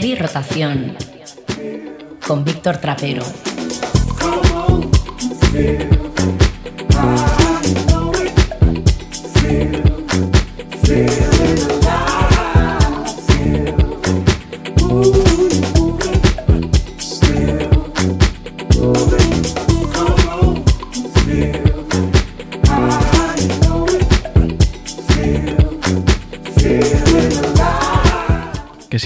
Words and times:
Heavy 0.00 0.14
Rotación 0.14 0.96
con 2.24 2.44
Víctor 2.44 2.76
Trapero. 2.76 3.24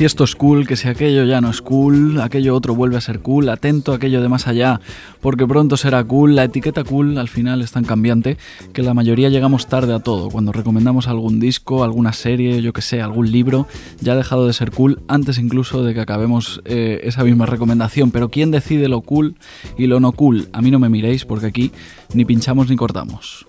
Esto 0.04 0.24
es 0.24 0.34
cool, 0.34 0.66
que 0.66 0.76
si 0.76 0.88
aquello 0.88 1.24
ya 1.24 1.40
no 1.40 1.50
es 1.50 1.60
cool, 1.60 2.20
aquello 2.20 2.56
otro 2.56 2.74
vuelve 2.74 2.96
a 2.96 3.00
ser 3.00 3.20
cool, 3.20 3.48
atento 3.48 3.92
a 3.92 3.96
aquello 3.96 4.22
de 4.22 4.28
más 4.28 4.48
allá, 4.48 4.80
porque 5.20 5.46
pronto 5.46 5.76
será 5.76 6.02
cool. 6.02 6.34
La 6.34 6.44
etiqueta 6.44 6.82
cool 6.82 7.18
al 7.18 7.28
final 7.28 7.62
es 7.62 7.72
tan 7.72 7.84
cambiante 7.84 8.36
que 8.72 8.82
la 8.82 8.94
mayoría 8.94 9.28
llegamos 9.28 9.66
tarde 9.66 9.94
a 9.94 10.00
todo. 10.00 10.30
Cuando 10.30 10.50
recomendamos 10.50 11.08
algún 11.08 11.40
disco, 11.40 11.84
alguna 11.84 12.12
serie, 12.12 12.62
yo 12.62 12.72
que 12.72 12.82
sé, 12.82 13.00
algún 13.02 13.30
libro, 13.30 13.66
ya 14.00 14.14
ha 14.14 14.16
dejado 14.16 14.46
de 14.46 14.52
ser 14.54 14.70
cool 14.70 15.02
antes 15.08 15.38
incluso 15.38 15.84
de 15.84 15.94
que 15.94 16.00
acabemos 16.00 16.62
eh, 16.64 17.00
esa 17.04 17.22
misma 17.22 17.46
recomendación. 17.46 18.10
Pero 18.10 18.28
¿quién 18.28 18.50
decide 18.50 18.88
lo 18.88 19.02
cool 19.02 19.36
y 19.76 19.86
lo 19.86 20.00
no 20.00 20.12
cool? 20.12 20.48
A 20.52 20.62
mí 20.62 20.70
no 20.70 20.78
me 20.78 20.88
miréis 20.88 21.24
porque 21.24 21.46
aquí 21.46 21.70
ni 22.14 22.24
pinchamos 22.24 22.68
ni 22.70 22.76
cortamos. 22.76 23.46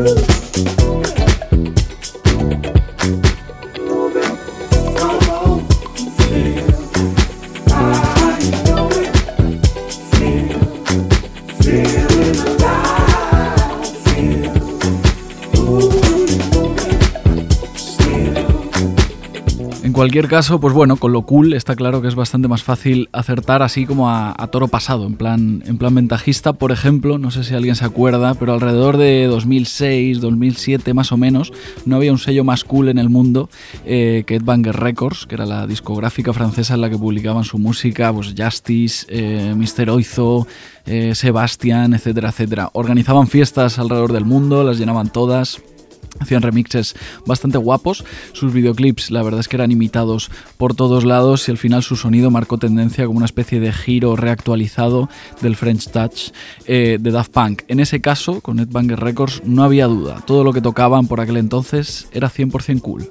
En 0.00 0.39
cualquier 20.00 20.28
caso, 20.28 20.60
pues 20.60 20.72
bueno, 20.72 20.96
con 20.96 21.12
lo 21.12 21.20
cool 21.26 21.52
está 21.52 21.76
claro 21.76 22.00
que 22.00 22.08
es 22.08 22.14
bastante 22.14 22.48
más 22.48 22.62
fácil 22.62 23.10
acertar 23.12 23.60
así 23.60 23.84
como 23.84 24.08
a, 24.08 24.34
toro 24.50 24.66
pasado, 24.66 25.06
en 25.06 25.14
plan, 25.14 25.62
en 25.66 25.76
plan 25.76 25.94
ventajista. 25.94 26.54
Por 26.54 26.72
ejemplo, 26.72 27.18
no 27.18 27.30
sé 27.30 27.44
si 27.44 27.54
alguien 27.54 27.76
se 27.76 27.84
acuerda, 27.84 28.32
pero 28.32 28.54
alrededor 28.54 28.96
de 28.96 29.26
2006, 29.26 30.22
2007 30.22 30.94
más 30.94 31.12
o 31.12 31.18
menos, 31.18 31.52
no 31.84 31.96
había 31.96 32.12
un 32.12 32.18
sello 32.18 32.44
más 32.44 32.64
cool 32.64 32.88
en 32.88 32.96
el 32.96 33.10
mundo 33.10 33.50
eh, 33.84 34.24
que 34.26 34.38
Banger 34.38 34.74
Records, 34.74 35.26
que 35.26 35.34
era 35.34 35.44
la 35.44 35.66
discográfica 35.66 36.32
francesa 36.32 36.72
en 36.72 36.80
la 36.80 36.88
que 36.88 36.96
publicaban 36.96 37.44
su 37.44 37.58
música, 37.58 38.10
pues 38.10 38.32
Justice, 38.34 39.04
eh, 39.10 39.54
Mr. 39.54 39.90
Oizo, 39.90 40.46
eh, 40.86 41.14
Sebastian, 41.14 41.92
etcétera, 41.92 42.30
etcétera. 42.30 42.70
Organizaban 42.72 43.28
fiestas 43.28 43.78
alrededor 43.78 44.14
del 44.14 44.24
mundo, 44.24 44.64
las 44.64 44.78
llenaban 44.78 45.12
todas 45.12 45.60
hacían 46.18 46.42
remixes 46.42 46.94
bastante 47.26 47.58
guapos. 47.58 48.04
Sus 48.32 48.52
videoclips, 48.52 49.10
la 49.10 49.22
verdad 49.22 49.40
es 49.40 49.48
que 49.48 49.56
eran 49.56 49.70
imitados 49.70 50.30
por 50.56 50.74
todos 50.74 51.04
lados 51.04 51.48
y 51.48 51.50
al 51.50 51.58
final 51.58 51.82
su 51.82 51.96
sonido 51.96 52.30
marcó 52.30 52.58
tendencia 52.58 53.06
como 53.06 53.18
una 53.18 53.26
especie 53.26 53.60
de 53.60 53.72
giro 53.72 54.16
reactualizado 54.16 55.08
del 55.40 55.56
French 55.56 55.88
Touch 55.90 56.32
eh, 56.66 56.98
de 57.00 57.10
Daft 57.10 57.32
Punk. 57.32 57.62
En 57.68 57.80
ese 57.80 58.00
caso, 58.00 58.40
con 58.40 58.58
Ed 58.58 58.68
Banger 58.70 59.00
Records, 59.00 59.42
no 59.44 59.64
había 59.64 59.86
duda. 59.86 60.22
Todo 60.26 60.44
lo 60.44 60.52
que 60.52 60.60
tocaban 60.60 61.06
por 61.06 61.20
aquel 61.20 61.36
entonces 61.36 62.08
era 62.12 62.30
100% 62.30 62.80
cool. 62.80 63.10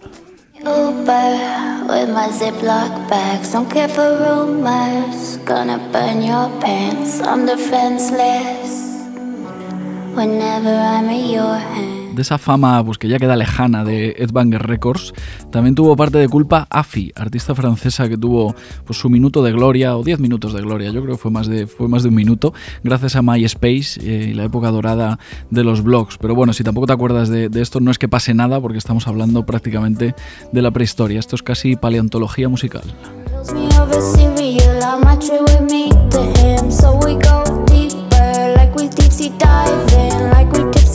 De 12.15 12.21
esa 12.21 12.37
fama 12.37 12.83
pues, 12.83 12.97
que 12.97 13.07
ya 13.07 13.17
queda 13.17 13.35
lejana 13.35 13.83
de 13.83 14.15
Ed 14.17 14.31
Banger 14.31 14.61
Records, 14.65 15.13
también 15.51 15.75
tuvo 15.75 15.95
parte 15.95 16.17
de 16.17 16.27
culpa 16.27 16.67
Afi, 16.69 17.11
artista 17.15 17.55
francesa 17.55 18.09
que 18.09 18.17
tuvo 18.17 18.55
pues, 18.85 18.99
su 18.99 19.09
minuto 19.09 19.43
de 19.43 19.51
gloria, 19.51 19.97
o 19.97 20.03
10 20.03 20.19
minutos 20.19 20.53
de 20.53 20.61
gloria, 20.61 20.91
yo 20.91 21.01
creo 21.01 21.15
que 21.15 21.21
fue 21.21 21.31
más 21.31 21.47
de, 21.47 21.67
fue 21.67 21.87
más 21.87 22.03
de 22.03 22.09
un 22.09 22.15
minuto, 22.15 22.53
gracias 22.83 23.15
a 23.15 23.21
MySpace 23.21 23.99
eh, 24.01 24.29
y 24.31 24.33
la 24.33 24.43
época 24.43 24.71
dorada 24.71 25.19
de 25.49 25.63
los 25.63 25.83
blogs. 25.83 26.17
Pero 26.17 26.35
bueno, 26.35 26.53
si 26.53 26.63
tampoco 26.63 26.87
te 26.87 26.93
acuerdas 26.93 27.29
de, 27.29 27.49
de 27.49 27.61
esto, 27.61 27.79
no 27.79 27.91
es 27.91 27.97
que 27.97 28.07
pase 28.07 28.33
nada, 28.33 28.59
porque 28.59 28.77
estamos 28.77 29.07
hablando 29.07 29.45
prácticamente 29.45 30.15
de 30.51 30.61
la 30.61 30.71
prehistoria. 30.71 31.19
Esto 31.19 31.35
es 31.35 31.43
casi 31.43 31.75
paleontología 31.75 32.49
musical. 32.49 32.83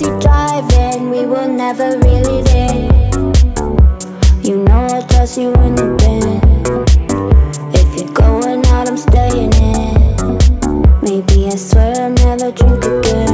We 0.03 1.25
were 1.27 1.47
never 1.47 1.97
really 1.99 2.43
there. 2.43 2.91
You 4.43 4.65
know 4.65 4.87
I 4.91 5.01
trust 5.09 5.39
you 5.39 5.53
in 5.53 5.75
the 5.77 5.95
bed. 6.01 6.41
If 7.73 7.89
you're 7.97 8.13
going 8.13 8.67
out, 8.67 8.89
I'm 8.89 8.97
staying 8.97 9.53
in. 9.55 10.41
Maybe 11.01 11.47
I 11.47 11.55
swear 11.55 11.95
I'll 11.97 12.11
never 12.11 12.51
drink 12.51 12.85
again, 12.85 13.34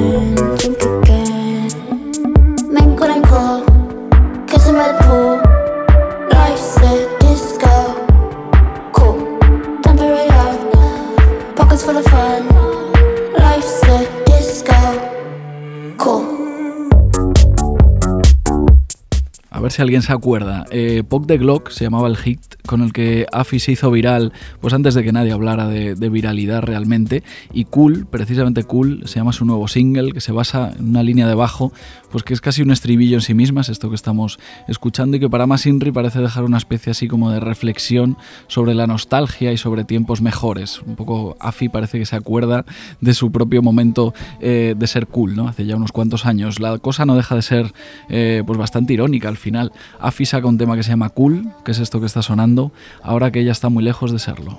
si 19.70 19.82
alguien 19.82 20.02
se 20.02 20.12
acuerda. 20.12 20.64
Eh, 20.70 21.02
Pop 21.08 21.26
the 21.26 21.38
Glock 21.38 21.70
se 21.70 21.84
llamaba 21.84 22.08
el 22.08 22.16
hit 22.16 22.40
con 22.66 22.82
el 22.82 22.92
que 22.92 23.26
Afi 23.32 23.58
se 23.58 23.72
hizo 23.72 23.90
viral, 23.90 24.32
pues 24.60 24.74
antes 24.74 24.94
de 24.94 25.02
que 25.02 25.12
nadie 25.12 25.32
hablara 25.32 25.66
de, 25.66 25.94
de, 25.94 26.08
viralidad 26.08 26.62
realmente. 26.62 27.22
Y 27.52 27.64
Cool, 27.64 28.06
precisamente 28.06 28.64
Cool, 28.64 29.02
se 29.06 29.16
llama 29.16 29.32
su 29.32 29.44
nuevo 29.44 29.68
single, 29.68 30.12
que 30.12 30.20
se 30.20 30.32
basa 30.32 30.72
en 30.78 30.90
una 30.90 31.02
línea 31.02 31.26
de 31.26 31.34
bajo, 31.34 31.72
pues 32.10 32.24
que 32.24 32.34
es 32.34 32.40
casi 32.40 32.62
un 32.62 32.70
estribillo 32.70 33.16
en 33.16 33.22
sí 33.22 33.34
misma, 33.34 33.60
es 33.60 33.68
esto 33.68 33.88
que 33.88 33.94
estamos 33.94 34.38
escuchando, 34.68 35.16
y 35.16 35.20
que 35.20 35.30
para 35.30 35.46
más 35.46 35.66
Inri 35.66 35.92
parece 35.92 36.20
dejar 36.20 36.44
una 36.44 36.58
especie 36.58 36.90
así 36.90 37.08
como 37.08 37.30
de 37.30 37.40
reflexión 37.40 38.16
sobre 38.46 38.74
la 38.74 38.86
nostalgia 38.86 39.52
y 39.52 39.56
sobre 39.56 39.84
tiempos 39.84 40.20
mejores. 40.20 40.82
Un 40.82 40.96
poco 40.96 41.36
Afi 41.40 41.68
parece 41.68 41.98
que 41.98 42.06
se 42.06 42.16
acuerda 42.16 42.64
de 43.00 43.14
su 43.14 43.30
propio 43.30 43.62
momento 43.62 44.14
eh, 44.40 44.74
de 44.76 44.86
ser 44.86 45.06
cool, 45.06 45.36
¿no? 45.36 45.48
Hace 45.48 45.66
ya 45.66 45.76
unos 45.76 45.92
cuantos 45.92 46.26
años. 46.26 46.60
La 46.60 46.78
cosa 46.78 47.06
no 47.06 47.16
deja 47.16 47.34
de 47.34 47.42
ser 47.42 47.72
eh, 48.08 48.42
pues 48.46 48.58
bastante 48.58 48.92
irónica 48.92 49.28
al 49.28 49.36
final 49.36 49.72
Afi 49.98 50.26
saca 50.26 50.46
un 50.46 50.58
tema 50.58 50.76
que 50.76 50.82
se 50.82 50.90
llama 50.90 51.08
Cool, 51.10 51.50
que 51.64 51.72
es 51.72 51.78
esto 51.78 52.00
que 52.00 52.06
está 52.06 52.22
sonando, 52.22 52.72
ahora 53.02 53.30
que 53.30 53.40
ella 53.40 53.52
está 53.52 53.68
muy 53.68 53.82
lejos 53.82 54.12
de 54.12 54.18
serlo. 54.18 54.58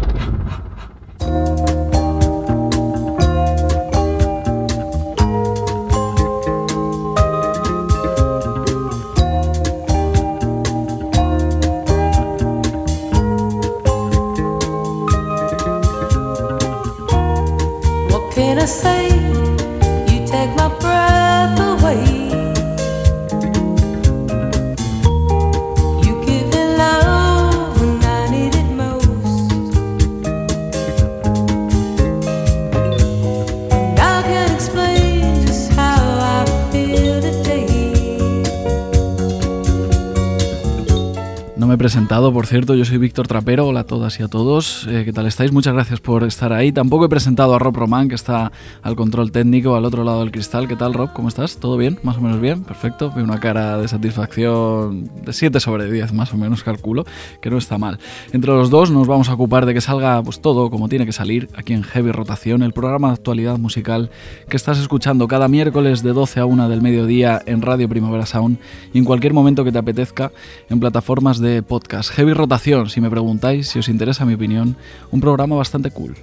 Presentado, 41.81 42.31
por 42.31 42.45
cierto, 42.45 42.75
yo 42.75 42.85
soy 42.85 42.99
Víctor 42.99 43.27
Trapero, 43.27 43.65
hola 43.65 43.79
a 43.79 43.83
todas 43.85 44.19
y 44.19 44.21
a 44.21 44.27
todos, 44.27 44.85
eh, 44.87 45.01
¿qué 45.03 45.11
tal 45.11 45.25
estáis? 45.25 45.51
Muchas 45.51 45.73
gracias 45.73 45.99
por 45.99 46.23
estar 46.23 46.53
ahí. 46.53 46.71
Tampoco 46.71 47.05
he 47.05 47.09
presentado 47.09 47.55
a 47.55 47.59
Rob 47.59 47.75
Román, 47.75 48.07
que 48.07 48.13
está 48.13 48.51
al 48.83 48.95
control 48.95 49.31
técnico, 49.31 49.75
al 49.75 49.83
otro 49.83 50.03
lado 50.03 50.19
del 50.19 50.31
cristal. 50.31 50.67
¿Qué 50.67 50.75
tal, 50.75 50.93
Rob? 50.93 51.11
¿Cómo 51.11 51.27
estás? 51.27 51.57
¿Todo 51.57 51.77
bien? 51.77 51.97
¿Más 52.03 52.17
o 52.17 52.21
menos 52.21 52.39
bien? 52.39 52.63
Perfecto. 52.63 53.11
Veo 53.15 53.23
una 53.23 53.39
cara 53.39 53.79
de 53.79 53.87
satisfacción 53.87 55.09
de 55.25 55.33
7 55.33 55.59
sobre 55.59 55.91
10, 55.91 56.13
más 56.13 56.31
o 56.35 56.37
menos, 56.37 56.61
calculo, 56.61 57.03
que 57.41 57.49
no 57.49 57.57
está 57.57 57.79
mal. 57.79 57.97
Entre 58.31 58.51
los 58.51 58.69
dos 58.69 58.91
nos 58.91 59.07
vamos 59.07 59.29
a 59.29 59.33
ocupar 59.33 59.65
de 59.65 59.73
que 59.73 59.81
salga 59.81 60.21
pues 60.21 60.39
todo 60.39 60.69
como 60.69 60.87
tiene 60.87 61.07
que 61.07 61.13
salir 61.13 61.49
aquí 61.55 61.73
en 61.73 61.81
Heavy 61.81 62.11
Rotación, 62.11 62.61
el 62.61 62.73
programa 62.73 63.07
de 63.07 63.13
actualidad 63.15 63.57
musical 63.57 64.11
que 64.47 64.55
estás 64.55 64.77
escuchando 64.77 65.27
cada 65.27 65.47
miércoles 65.47 66.03
de 66.03 66.13
12 66.13 66.41
a 66.41 66.45
1 66.45 66.69
del 66.69 66.83
mediodía 66.83 67.41
en 67.47 67.63
Radio 67.63 67.89
Primavera 67.89 68.27
Sound 68.27 68.59
y 68.93 68.99
en 68.99 69.03
cualquier 69.03 69.33
momento 69.33 69.63
que 69.63 69.71
te 69.71 69.79
apetezca 69.79 70.31
en 70.69 70.79
plataformas 70.79 71.39
de 71.39 71.63
podcast. 71.71 72.09
Heavy 72.11 72.33
Rotación, 72.33 72.89
si 72.89 72.99
me 72.99 73.09
preguntáis, 73.09 73.69
si 73.69 73.79
os 73.79 73.87
interesa 73.87 74.25
mi 74.25 74.33
opinión, 74.33 74.75
un 75.09 75.21
programa 75.21 75.55
bastante 75.55 75.89
cool. 75.89 76.15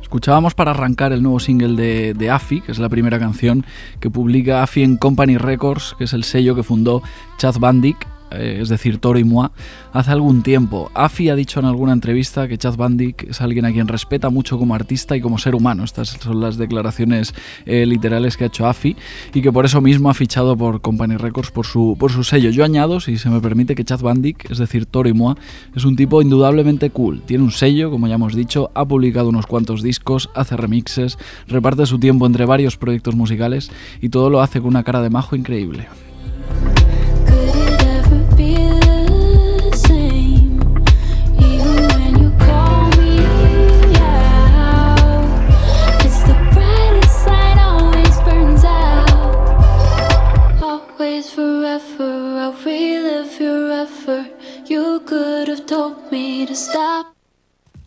Escuchábamos 0.00 0.54
para 0.54 0.70
arrancar 0.70 1.12
el 1.12 1.24
nuevo 1.24 1.40
single 1.40 1.74
de, 1.74 2.14
de 2.14 2.30
Afi, 2.30 2.60
que 2.60 2.70
es 2.70 2.78
la 2.78 2.88
primera 2.88 3.18
canción 3.18 3.66
que 3.98 4.10
publica 4.10 4.62
Afi 4.62 4.84
en 4.84 4.96
Company 4.96 5.38
Records, 5.38 5.96
que 5.98 6.04
es 6.04 6.12
el 6.12 6.22
sello 6.22 6.54
que 6.54 6.62
fundó 6.62 7.02
Chad 7.36 7.56
Bandic 7.58 8.06
es 8.30 8.68
decir, 8.68 8.98
Toro 8.98 9.18
y 9.18 9.24
Moi, 9.24 9.48
hace 9.92 10.10
algún 10.10 10.42
tiempo. 10.42 10.90
Afi 10.94 11.28
ha 11.28 11.36
dicho 11.36 11.60
en 11.60 11.66
alguna 11.66 11.92
entrevista 11.92 12.48
que 12.48 12.58
Chad 12.58 12.76
Bandic 12.76 13.24
es 13.30 13.40
alguien 13.40 13.64
a 13.64 13.72
quien 13.72 13.88
respeta 13.88 14.30
mucho 14.30 14.58
como 14.58 14.74
artista 14.74 15.16
y 15.16 15.20
como 15.20 15.38
ser 15.38 15.54
humano. 15.54 15.84
Estas 15.84 16.08
son 16.08 16.40
las 16.40 16.56
declaraciones 16.56 17.34
eh, 17.64 17.86
literales 17.86 18.36
que 18.36 18.44
ha 18.44 18.46
hecho 18.48 18.66
Afi 18.66 18.96
y 19.34 19.42
que 19.42 19.52
por 19.52 19.64
eso 19.64 19.80
mismo 19.80 20.10
ha 20.10 20.14
fichado 20.14 20.56
por 20.56 20.80
Company 20.80 21.16
Records 21.16 21.50
por 21.50 21.66
su, 21.66 21.96
por 21.98 22.10
su 22.10 22.24
sello. 22.24 22.50
Yo 22.50 22.64
añado, 22.64 23.00
si 23.00 23.18
se 23.18 23.30
me 23.30 23.40
permite, 23.40 23.74
que 23.74 23.84
Chad 23.84 24.00
Bandic, 24.00 24.50
es 24.50 24.58
decir, 24.58 24.86
Toro 24.86 25.08
y 25.08 25.12
Moi, 25.12 25.34
es 25.74 25.84
un 25.84 25.96
tipo 25.96 26.22
indudablemente 26.22 26.90
cool. 26.90 27.22
Tiene 27.22 27.44
un 27.44 27.52
sello, 27.52 27.90
como 27.90 28.08
ya 28.08 28.16
hemos 28.16 28.34
dicho, 28.34 28.70
ha 28.74 28.84
publicado 28.84 29.28
unos 29.28 29.46
cuantos 29.46 29.82
discos, 29.82 30.30
hace 30.34 30.56
remixes, 30.56 31.18
reparte 31.48 31.86
su 31.86 31.98
tiempo 31.98 32.26
entre 32.26 32.46
varios 32.46 32.76
proyectos 32.76 33.14
musicales 33.14 33.70
y 34.00 34.08
todo 34.08 34.30
lo 34.30 34.40
hace 34.40 34.60
con 34.60 34.68
una 34.68 34.84
cara 34.84 35.02
de 35.02 35.10
majo 35.10 35.36
increíble. 35.36 35.88
never. 54.06 54.30
You 54.66 55.00
could 55.00 55.48
have 55.48 55.66
told 55.66 56.10
me 56.10 56.46
to 56.46 56.54
stop. 56.54 57.15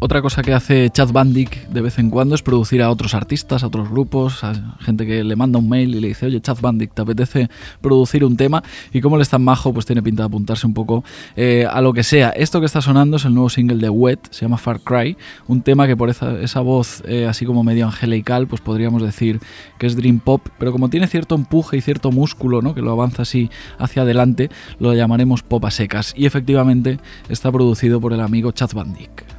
Otra 0.01 0.21
cosa 0.21 0.41
que 0.43 0.53
hace 0.53 0.89
Chad 0.91 1.11
Bandic 1.11 1.67
de 1.67 1.81
vez 1.81 1.99
en 1.99 2.09
cuando 2.09 2.33
es 2.33 2.41
producir 2.41 2.81
a 2.81 2.89
otros 2.89 3.13
artistas, 3.13 3.63
a 3.63 3.67
otros 3.67 3.89
grupos, 3.89 4.45
a 4.45 4.77
gente 4.79 5.05
que 5.05 5.25
le 5.25 5.35
manda 5.35 5.59
un 5.59 5.67
mail 5.67 5.93
y 5.93 5.99
le 5.99 6.07
dice, 6.07 6.25
oye, 6.25 6.39
Chad 6.39 6.59
Bandic, 6.61 6.93
¿te 6.93 7.01
apetece 7.01 7.49
producir 7.81 8.23
un 8.23 8.37
tema? 8.37 8.63
Y 8.93 9.01
como 9.01 9.17
le 9.17 9.23
es 9.23 9.29
tan 9.29 9.43
majo, 9.43 9.73
pues 9.73 9.85
tiene 9.85 10.01
pinta 10.01 10.23
de 10.23 10.27
apuntarse 10.27 10.65
un 10.65 10.73
poco 10.73 11.03
eh, 11.35 11.67
a 11.69 11.81
lo 11.81 11.91
que 11.91 12.03
sea. 12.03 12.29
Esto 12.29 12.61
que 12.61 12.65
está 12.65 12.79
sonando 12.79 13.17
es 13.17 13.25
el 13.25 13.33
nuevo 13.33 13.49
single 13.49 13.77
de 13.77 13.89
Wet, 13.89 14.19
se 14.31 14.45
llama 14.45 14.57
Far 14.57 14.79
Cry, 14.79 15.17
un 15.49 15.63
tema 15.63 15.85
que 15.85 15.97
por 15.97 16.09
esa, 16.09 16.61
voz 16.61 17.03
eh, 17.05 17.27
así 17.27 17.45
como 17.45 17.65
medio 17.65 17.85
angelical, 17.85 18.47
pues 18.47 18.61
podríamos 18.61 19.03
decir 19.03 19.41
que 19.79 19.85
es 19.85 19.97
Dream 19.97 20.19
Pop, 20.19 20.47
pero 20.57 20.71
como 20.71 20.87
tiene 20.89 21.07
cierto 21.07 21.35
empuje 21.35 21.75
y 21.75 21.81
cierto 21.81 22.09
músculo, 22.13 22.61
¿no? 22.61 22.73
que 22.73 22.81
lo 22.81 22.91
avanza 22.91 23.23
así 23.23 23.49
hacia 23.77 24.03
adelante, 24.03 24.49
lo 24.79 24.93
llamaremos 24.93 25.43
pop 25.43 25.65
a 25.65 25.71
secas. 25.71 26.13
Y 26.15 26.25
efectivamente 26.25 26.99
está 27.27 27.51
producido 27.51 27.99
por 27.99 28.13
el 28.13 28.21
amigo 28.21 28.53
Chad 28.53 28.71
Bandic. 28.73 29.38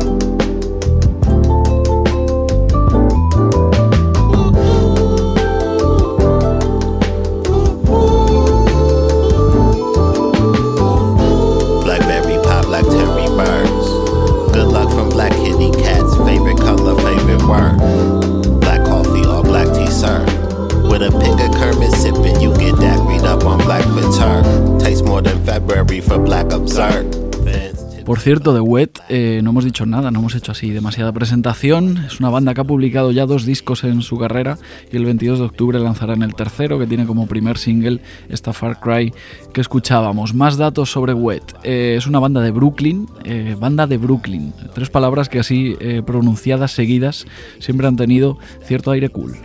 Cierto, 28.21 28.53
de 28.53 28.59
Wet 28.59 28.99
eh, 29.09 29.41
no 29.43 29.49
hemos 29.49 29.65
dicho 29.65 29.85
nada, 29.85 30.11
no 30.11 30.19
hemos 30.19 30.35
hecho 30.35 30.51
así 30.51 30.69
demasiada 30.69 31.11
presentación. 31.11 31.97
Es 32.05 32.19
una 32.19 32.29
banda 32.29 32.53
que 32.53 32.61
ha 32.61 32.63
publicado 32.63 33.11
ya 33.11 33.25
dos 33.25 33.45
discos 33.45 33.83
en 33.83 34.01
su 34.03 34.17
carrera 34.17 34.59
y 34.91 34.97
el 34.97 35.05
22 35.05 35.39
de 35.39 35.45
octubre 35.45 35.79
lanzarán 35.79 36.21
el 36.21 36.35
tercero, 36.35 36.77
que 36.77 36.85
tiene 36.85 37.07
como 37.07 37.25
primer 37.25 37.57
single 37.57 37.99
esta 38.29 38.53
Far 38.53 38.79
Cry 38.79 39.13
que 39.53 39.61
escuchábamos. 39.61 40.35
Más 40.35 40.57
datos 40.57 40.91
sobre 40.91 41.13
Wet. 41.13 41.43
Eh, 41.63 41.95
es 41.97 42.05
una 42.05 42.19
banda 42.19 42.41
de 42.41 42.51
Brooklyn, 42.51 43.07
eh, 43.23 43.55
banda 43.59 43.87
de 43.87 43.97
Brooklyn. 43.97 44.53
Tres 44.73 44.89
palabras 44.89 45.27
que 45.27 45.39
así 45.39 45.75
pronunciadas 46.05 46.71
seguidas 46.71 47.25
siempre 47.59 47.87
han 47.87 47.95
tenido 47.95 48.37
cierto 48.63 48.91
aire 48.91 49.09
cool. 49.09 49.35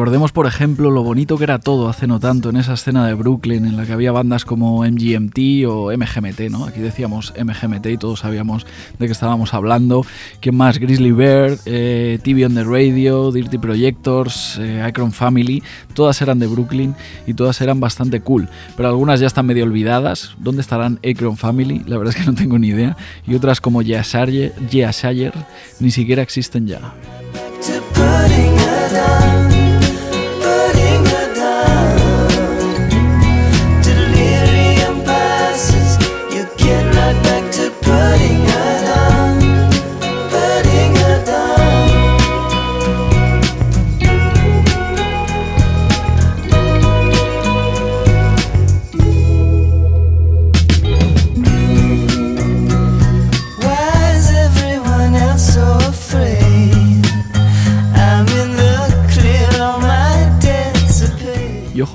Recordemos, 0.00 0.32
por 0.32 0.46
ejemplo, 0.46 0.90
lo 0.90 1.02
bonito 1.02 1.36
que 1.36 1.44
era 1.44 1.58
todo 1.58 1.90
hace 1.90 2.06
no 2.06 2.20
tanto 2.20 2.48
en 2.48 2.56
esa 2.56 2.72
escena 2.72 3.06
de 3.06 3.12
Brooklyn 3.12 3.66
en 3.66 3.76
la 3.76 3.84
que 3.84 3.92
había 3.92 4.12
bandas 4.12 4.46
como 4.46 4.82
MGMT 4.82 5.66
o 5.68 5.92
MGMT, 5.94 6.40
¿no? 6.50 6.64
Aquí 6.64 6.80
decíamos 6.80 7.34
MGMT 7.38 7.84
y 7.84 7.98
todos 7.98 8.20
sabíamos 8.20 8.64
de 8.98 9.04
qué 9.04 9.12
estábamos 9.12 9.52
hablando. 9.52 10.06
¿Quién 10.40 10.56
más? 10.56 10.78
Grizzly 10.78 11.12
Bear, 11.12 11.58
eh, 11.66 12.18
TV 12.22 12.46
on 12.46 12.54
the 12.54 12.64
Radio, 12.64 13.30
Dirty 13.30 13.58
Projectors, 13.58 14.56
eh, 14.58 14.82
Icon 14.88 15.12
Family, 15.12 15.62
todas 15.92 16.22
eran 16.22 16.38
de 16.38 16.46
Brooklyn 16.46 16.94
y 17.26 17.34
todas 17.34 17.60
eran 17.60 17.78
bastante 17.78 18.22
cool. 18.22 18.48
Pero 18.78 18.88
algunas 18.88 19.20
ya 19.20 19.26
están 19.26 19.44
medio 19.44 19.64
olvidadas. 19.64 20.34
¿Dónde 20.38 20.62
estarán 20.62 20.98
Akron 21.04 21.36
Family? 21.36 21.82
La 21.86 21.98
verdad 21.98 22.14
es 22.16 22.24
que 22.24 22.26
no 22.26 22.34
tengo 22.34 22.58
ni 22.58 22.68
idea. 22.68 22.96
Y 23.26 23.34
otras 23.34 23.60
como 23.60 23.82
Yeah 23.82 24.02
Sayer, 24.02 24.54
ni 25.78 25.90
siquiera 25.90 26.22
existen 26.22 26.66
ya. 26.66 26.94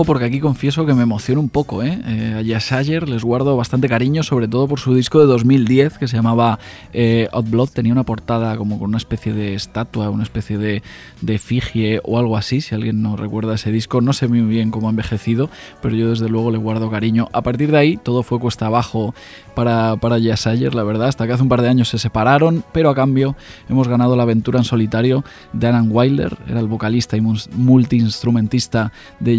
Porque 0.04 0.26
aquí 0.26 0.40
confieso 0.40 0.86
que 0.86 0.94
me 0.94 1.04
emociona 1.04 1.40
un 1.40 1.50
poco. 1.50 1.84
¿eh? 1.84 2.02
eh 2.06 2.36
a 2.38 2.42
Yasayer 2.42 3.08
les 3.08 3.24
guardo 3.24 3.56
bastante 3.56 3.88
cariño, 3.88 4.24
sobre 4.24 4.48
todo 4.48 4.68
por 4.68 4.80
su 4.80 4.94
disco 4.94 5.20
de 5.20 5.26
2010 5.26 5.98
que 5.98 6.08
se 6.08 6.18
llamaba 6.18 6.60
eh, 6.94 7.30
Blood. 7.46 7.70
Tenía 7.70 7.94
una 7.94 8.04
portada 8.04 8.58
como 8.58 8.78
con 8.80 8.90
una 8.90 8.98
especie 8.98 9.34
de 9.34 9.54
estatua, 9.54 10.10
una 10.10 10.24
especie 10.24 10.58
de, 10.58 10.84
de 11.22 11.36
efigie 11.36 12.02
o 12.04 12.20
algo 12.20 12.36
así. 12.36 12.62
Si 12.62 12.76
alguien 12.76 13.02
no 13.02 13.16
recuerda 13.16 13.56
ese 13.56 13.72
disco, 13.72 14.02
no 14.02 14.14
sé 14.14 14.28
muy 14.28 14.42
bien 14.42 14.72
cómo 14.72 14.88
ha 14.88 14.90
envejecido, 14.90 15.50
pero 15.82 15.96
yo 15.96 16.10
desde 16.10 16.28
luego 16.28 16.52
le 16.52 16.58
guardo 16.58 16.90
cariño. 16.90 17.30
A 17.32 17.42
partir 17.42 17.72
de 17.72 17.78
ahí 17.78 17.98
todo 17.98 18.24
fue 18.24 18.40
cuesta 18.40 18.66
abajo 18.66 19.14
para, 19.54 19.96
para 19.96 20.18
la 20.20 20.84
verdad, 20.84 21.08
hasta 21.08 21.28
que 21.28 21.34
hace 21.34 21.44
un 21.44 21.50
par 21.50 21.62
de 21.62 21.70
años 21.70 21.90
se 21.90 22.00
separaron, 22.00 22.64
pero 22.72 22.90
a 22.90 22.96
cambio 22.96 23.36
hemos 23.70 23.88
ganado 23.88 24.16
la 24.16 24.24
aventura 24.24 24.60
en 24.60 24.66
solitario 24.66 25.24
de 25.54 25.68
Alan 25.68 25.90
Wilder, 25.92 26.38
era 26.48 26.60
el 26.60 26.68
vocalista 26.68 27.16
y 27.16 27.22
multiinstrumentista 27.22 28.92
de 29.20 29.38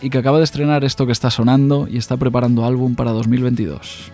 Y 0.00 0.10
que 0.10 0.18
acaba 0.18 0.38
de 0.38 0.44
estrenar 0.44 0.84
esto 0.84 1.06
que 1.06 1.12
está 1.12 1.30
sonando 1.30 1.86
y 1.88 1.98
está 1.98 2.16
preparando 2.16 2.64
álbum 2.64 2.94
para 2.94 3.12
2022. 3.12 4.12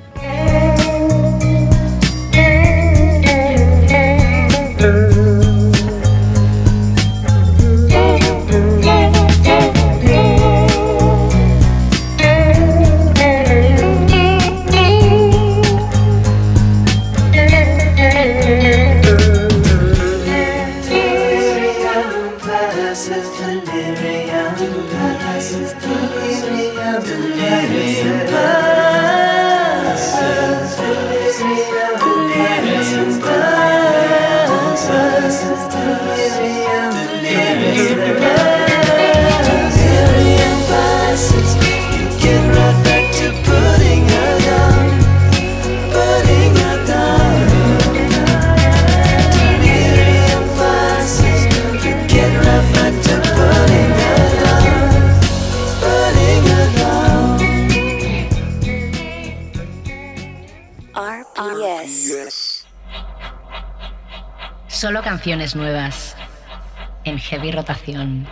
Solo 64.69 65.03
canciones 65.03 65.55
nuevas 65.55 66.17
en 67.11 67.19
heavy 67.19 67.51
rotación. 67.51 68.27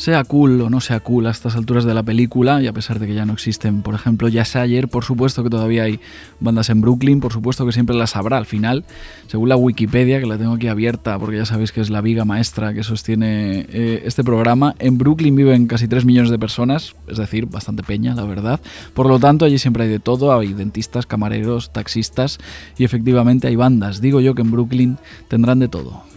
Sea 0.00 0.24
cool 0.24 0.62
o 0.62 0.70
no 0.70 0.80
sea 0.80 1.00
cool 1.00 1.26
a 1.26 1.30
estas 1.30 1.56
alturas 1.56 1.84
de 1.84 1.92
la 1.92 2.02
película, 2.02 2.62
y 2.62 2.66
a 2.66 2.72
pesar 2.72 2.98
de 2.98 3.06
que 3.06 3.12
ya 3.12 3.26
no 3.26 3.34
existen, 3.34 3.82
por 3.82 3.94
ejemplo, 3.94 4.28
Jazz 4.28 4.56
Ayer, 4.56 4.88
por 4.88 5.04
supuesto 5.04 5.44
que 5.44 5.50
todavía 5.50 5.82
hay 5.82 6.00
bandas 6.40 6.70
en 6.70 6.80
Brooklyn, 6.80 7.20
por 7.20 7.34
supuesto 7.34 7.66
que 7.66 7.72
siempre 7.72 7.94
las 7.94 8.16
habrá 8.16 8.38
al 8.38 8.46
final, 8.46 8.86
según 9.26 9.50
la 9.50 9.56
Wikipedia, 9.56 10.18
que 10.18 10.24
la 10.24 10.38
tengo 10.38 10.54
aquí 10.54 10.68
abierta 10.68 11.18
porque 11.18 11.36
ya 11.36 11.44
sabéis 11.44 11.70
que 11.70 11.82
es 11.82 11.90
la 11.90 12.00
viga 12.00 12.24
maestra 12.24 12.72
que 12.72 12.82
sostiene 12.82 13.66
eh, 13.68 14.02
este 14.06 14.24
programa, 14.24 14.74
en 14.78 14.96
Brooklyn 14.96 15.36
viven 15.36 15.66
casi 15.66 15.86
3 15.86 16.06
millones 16.06 16.30
de 16.30 16.38
personas, 16.38 16.96
es 17.06 17.18
decir, 17.18 17.44
bastante 17.44 17.82
peña, 17.82 18.14
la 18.14 18.24
verdad. 18.24 18.58
Por 18.94 19.06
lo 19.06 19.18
tanto, 19.18 19.44
allí 19.44 19.58
siempre 19.58 19.84
hay 19.84 19.90
de 19.90 20.00
todo, 20.00 20.32
hay 20.32 20.54
dentistas, 20.54 21.04
camareros, 21.04 21.74
taxistas 21.74 22.38
y 22.78 22.84
efectivamente 22.84 23.48
hay 23.48 23.56
bandas. 23.56 24.00
Digo 24.00 24.22
yo 24.22 24.34
que 24.34 24.40
en 24.40 24.50
Brooklyn 24.50 24.96
tendrán 25.28 25.58
de 25.58 25.68
todo. 25.68 26.09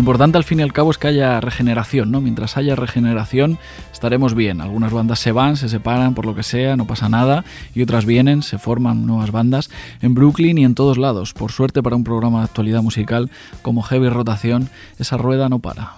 Lo 0.00 0.02
importante 0.02 0.38
al 0.38 0.44
fin 0.44 0.60
y 0.60 0.62
al 0.62 0.72
cabo 0.72 0.90
es 0.90 0.96
que 0.96 1.08
haya 1.08 1.42
regeneración, 1.42 2.10
¿no? 2.10 2.22
Mientras 2.22 2.56
haya 2.56 2.74
regeneración 2.74 3.58
estaremos 3.92 4.34
bien. 4.34 4.62
Algunas 4.62 4.94
bandas 4.94 5.18
se 5.18 5.30
van, 5.30 5.58
se 5.58 5.68
separan 5.68 6.14
por 6.14 6.24
lo 6.24 6.34
que 6.34 6.42
sea, 6.42 6.74
no 6.74 6.86
pasa 6.86 7.10
nada, 7.10 7.44
y 7.74 7.82
otras 7.82 8.06
vienen, 8.06 8.42
se 8.42 8.56
forman 8.56 9.04
nuevas 9.04 9.30
bandas 9.30 9.68
en 10.00 10.14
Brooklyn 10.14 10.56
y 10.56 10.64
en 10.64 10.74
todos 10.74 10.96
lados. 10.96 11.34
Por 11.34 11.52
suerte 11.52 11.82
para 11.82 11.96
un 11.96 12.04
programa 12.04 12.38
de 12.38 12.44
actualidad 12.46 12.80
musical 12.80 13.30
como 13.60 13.82
Heavy 13.82 14.08
Rotación, 14.08 14.70
esa 14.98 15.18
rueda 15.18 15.50
no 15.50 15.58
para. 15.58 15.96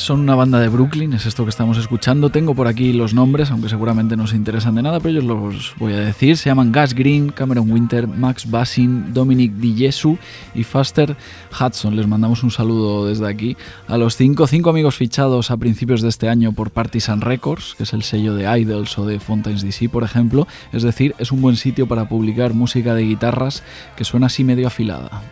Son 0.00 0.20
una 0.20 0.34
banda 0.34 0.58
de 0.58 0.68
Brooklyn, 0.68 1.12
es 1.12 1.26
esto 1.26 1.44
que 1.44 1.50
estamos 1.50 1.76
escuchando. 1.78 2.30
Tengo 2.30 2.54
por 2.54 2.66
aquí 2.66 2.92
los 2.92 3.14
nombres, 3.14 3.50
aunque 3.50 3.68
seguramente 3.68 4.16
no 4.16 4.26
se 4.26 4.36
interesan 4.36 4.74
de 4.74 4.82
nada, 4.82 5.00
pero 5.00 5.20
yo 5.20 5.22
los 5.22 5.74
voy 5.78 5.92
a 5.92 5.98
decir. 6.00 6.36
Se 6.36 6.48
llaman 6.48 6.72
Gas 6.72 6.94
Green, 6.94 7.30
Cameron 7.30 7.70
Winter, 7.70 8.06
Max 8.06 8.50
Bassin, 8.50 9.12
Dominic 9.12 9.52
DiJesu 9.52 10.18
y 10.54 10.64
Faster 10.64 11.16
Hudson. 11.58 11.96
Les 11.96 12.06
mandamos 12.06 12.42
un 12.42 12.50
saludo 12.50 13.06
desde 13.06 13.28
aquí 13.28 13.56
a 13.88 13.98
los 13.98 14.16
cinco, 14.16 14.46
cinco 14.46 14.70
amigos 14.70 14.96
fichados 14.96 15.50
a 15.50 15.56
principios 15.56 16.02
de 16.02 16.08
este 16.08 16.28
año 16.28 16.52
por 16.52 16.70
Partisan 16.70 17.20
Records, 17.20 17.74
que 17.76 17.82
es 17.82 17.92
el 17.92 18.02
sello 18.02 18.34
de 18.34 18.44
Idols 18.60 18.98
o 18.98 19.06
de 19.06 19.20
Fountains 19.20 19.62
DC, 19.62 19.88
por 19.88 20.02
ejemplo. 20.02 20.46
Es 20.72 20.82
decir, 20.82 21.14
es 21.18 21.32
un 21.32 21.42
buen 21.42 21.56
sitio 21.56 21.86
para 21.86 22.08
publicar 22.08 22.54
música 22.54 22.94
de 22.94 23.02
guitarras 23.02 23.62
que 23.96 24.04
suena 24.04 24.26
así 24.26 24.44
medio 24.44 24.66
afilada. 24.66 25.22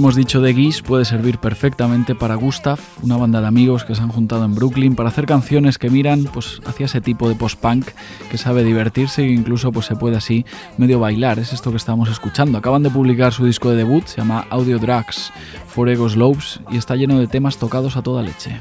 Hemos 0.00 0.16
dicho 0.16 0.40
de 0.40 0.54
Geese 0.54 0.82
puede 0.82 1.04
servir 1.04 1.36
perfectamente 1.36 2.14
para 2.14 2.34
Gustav, 2.34 2.78
una 3.02 3.18
banda 3.18 3.42
de 3.42 3.46
amigos 3.46 3.84
que 3.84 3.94
se 3.94 4.00
han 4.00 4.08
juntado 4.08 4.46
en 4.46 4.54
Brooklyn 4.54 4.96
para 4.96 5.10
hacer 5.10 5.26
canciones 5.26 5.76
que 5.76 5.90
miran 5.90 6.24
pues, 6.24 6.62
hacia 6.64 6.86
ese 6.86 7.02
tipo 7.02 7.28
de 7.28 7.34
post-punk 7.34 7.86
que 8.30 8.38
sabe 8.38 8.64
divertirse 8.64 9.22
e 9.22 9.30
incluso 9.30 9.72
pues, 9.72 9.84
se 9.84 9.96
puede 9.96 10.16
así 10.16 10.46
medio 10.78 11.00
bailar. 11.00 11.38
Es 11.38 11.52
esto 11.52 11.70
que 11.70 11.76
estamos 11.76 12.08
escuchando. 12.08 12.56
Acaban 12.56 12.82
de 12.82 12.88
publicar 12.88 13.34
su 13.34 13.44
disco 13.44 13.68
de 13.68 13.76
debut, 13.76 14.06
se 14.06 14.16
llama 14.16 14.46
Audio 14.48 14.78
Drugs 14.78 15.34
for 15.66 15.90
Ego 15.90 16.08
Slopes 16.08 16.60
y 16.70 16.78
está 16.78 16.96
lleno 16.96 17.18
de 17.18 17.26
temas 17.26 17.58
tocados 17.58 17.98
a 17.98 18.02
toda 18.02 18.22
leche. 18.22 18.58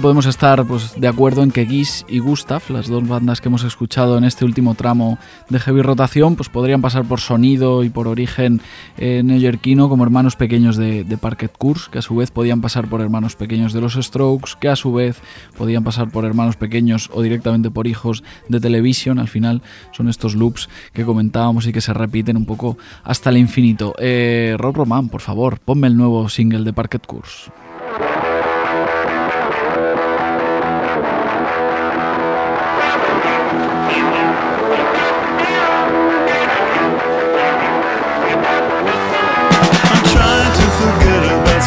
Podemos 0.00 0.26
estar 0.26 0.64
pues, 0.64 1.00
de 1.00 1.08
acuerdo 1.08 1.42
en 1.42 1.50
que 1.50 1.66
Giz 1.66 2.04
y 2.08 2.18
Gustav, 2.18 2.62
las 2.68 2.88
dos 2.88 3.06
bandas 3.06 3.40
que 3.40 3.48
hemos 3.48 3.64
escuchado 3.64 4.18
en 4.18 4.24
este 4.24 4.44
último 4.44 4.74
tramo 4.74 5.18
de 5.48 5.58
heavy 5.58 5.82
rotación, 5.82 6.36
pues 6.36 6.48
podrían 6.48 6.82
pasar 6.82 7.04
por 7.04 7.20
sonido 7.20 7.84
y 7.84 7.88
por 7.90 8.06
origen 8.06 8.60
eh, 8.96 9.22
neoyorquino 9.24 9.88
como 9.88 10.04
hermanos 10.04 10.36
pequeños 10.36 10.76
de, 10.76 11.04
de 11.04 11.16
Parquet 11.16 11.52
Course, 11.56 11.90
que 11.90 11.98
a 11.98 12.02
su 12.02 12.16
vez 12.16 12.30
podían 12.30 12.60
pasar 12.60 12.88
por 12.88 13.00
hermanos 13.00 13.36
pequeños 13.36 13.72
de 13.72 13.80
los 13.80 13.94
Strokes, 13.94 14.52
que 14.60 14.68
a 14.68 14.76
su 14.76 14.92
vez 14.92 15.20
podían 15.56 15.84
pasar 15.84 16.10
por 16.10 16.24
hermanos 16.24 16.56
pequeños 16.56 17.10
o 17.12 17.22
directamente 17.22 17.70
por 17.70 17.86
hijos 17.86 18.22
de 18.48 18.60
televisión. 18.60 19.18
Al 19.18 19.28
final 19.28 19.62
son 19.92 20.08
estos 20.08 20.34
loops 20.34 20.68
que 20.92 21.04
comentábamos 21.04 21.66
y 21.66 21.72
que 21.72 21.80
se 21.80 21.92
repiten 21.94 22.36
un 22.36 22.46
poco 22.46 22.78
hasta 23.04 23.30
el 23.30 23.38
infinito. 23.38 23.94
Eh, 23.98 24.54
Rob 24.58 24.76
Roman, 24.76 25.08
por 25.08 25.20
favor, 25.20 25.58
ponme 25.60 25.86
el 25.86 25.96
nuevo 25.96 26.28
single 26.28 26.64
de 26.64 26.72
Parquet 26.72 27.06
Course. 27.06 27.50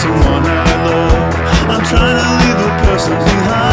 someone 0.01 0.43
I 0.43 0.71
love. 0.87 1.35
I'm 1.69 1.83
trying 1.85 2.17
to 2.17 2.27
leave 2.41 2.57
the 2.63 2.71
person 2.85 3.13
behind. 3.13 3.70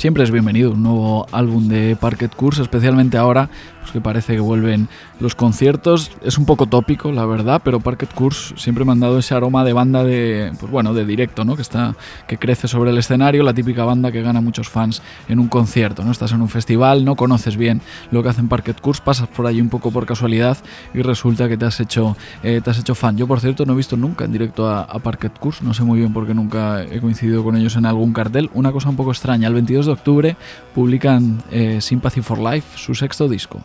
Siempre 0.00 0.24
es 0.24 0.30
bienvenido 0.30 0.70
un 0.70 0.82
nuevo 0.82 1.26
álbum 1.30 1.68
de 1.68 1.94
Parquet 1.94 2.34
Course, 2.34 2.62
especialmente 2.62 3.18
ahora 3.18 3.50
que 3.92 4.00
parece 4.00 4.34
que 4.34 4.40
vuelven 4.40 4.88
los 5.18 5.34
conciertos. 5.34 6.10
Es 6.22 6.38
un 6.38 6.46
poco 6.46 6.66
tópico, 6.66 7.12
la 7.12 7.26
verdad, 7.26 7.60
pero 7.64 7.80
Parquet 7.80 8.12
Course 8.12 8.54
siempre 8.56 8.84
me 8.84 8.92
han 8.92 9.00
dado 9.00 9.18
ese 9.18 9.34
aroma 9.34 9.64
de 9.64 9.72
banda 9.72 10.04
de, 10.04 10.52
pues 10.58 10.70
bueno, 10.70 10.94
de 10.94 11.04
directo, 11.04 11.44
¿no? 11.44 11.56
Que 11.56 11.62
está, 11.62 11.94
que 12.26 12.38
crece 12.38 12.68
sobre 12.68 12.90
el 12.90 12.98
escenario, 12.98 13.42
la 13.42 13.54
típica 13.54 13.84
banda 13.84 14.12
que 14.12 14.22
gana 14.22 14.40
muchos 14.40 14.68
fans 14.68 15.02
en 15.28 15.38
un 15.38 15.48
concierto, 15.48 16.04
¿no? 16.04 16.12
Estás 16.12 16.32
en 16.32 16.42
un 16.42 16.48
festival, 16.48 17.04
no 17.04 17.16
conoces 17.16 17.56
bien 17.56 17.80
lo 18.10 18.22
que 18.22 18.28
hacen 18.28 18.48
Parquet 18.48 18.80
Course, 18.80 19.02
pasas 19.04 19.28
por 19.28 19.46
allí 19.46 19.60
un 19.60 19.68
poco 19.68 19.90
por 19.90 20.06
casualidad 20.06 20.58
y 20.94 21.02
resulta 21.02 21.48
que 21.48 21.56
te 21.56 21.66
has 21.66 21.80
hecho, 21.80 22.16
eh, 22.42 22.60
te 22.62 22.70
has 22.70 22.78
hecho 22.78 22.94
fan. 22.94 23.16
Yo, 23.16 23.26
por 23.26 23.40
cierto, 23.40 23.66
no 23.66 23.72
he 23.74 23.76
visto 23.76 23.96
nunca 23.96 24.24
en 24.24 24.32
directo 24.32 24.68
a, 24.68 24.82
a 24.82 24.98
Parquet 24.98 25.38
Course, 25.38 25.64
no 25.64 25.74
sé 25.74 25.84
muy 25.84 25.98
bien 25.98 26.12
por 26.12 26.26
qué 26.26 26.34
nunca 26.34 26.82
he 26.82 27.00
coincidido 27.00 27.42
con 27.44 27.56
ellos 27.56 27.76
en 27.76 27.86
algún 27.86 28.12
cartel. 28.12 28.50
Una 28.54 28.72
cosa 28.72 28.88
un 28.88 28.96
poco 28.96 29.10
extraña, 29.10 29.48
el 29.48 29.54
22 29.54 29.86
de 29.86 29.92
octubre 29.92 30.36
publican 30.74 31.42
eh, 31.50 31.80
Sympathy 31.80 32.22
for 32.22 32.38
Life, 32.38 32.78
su 32.78 32.94
sexto 32.94 33.28
disco. 33.28 33.60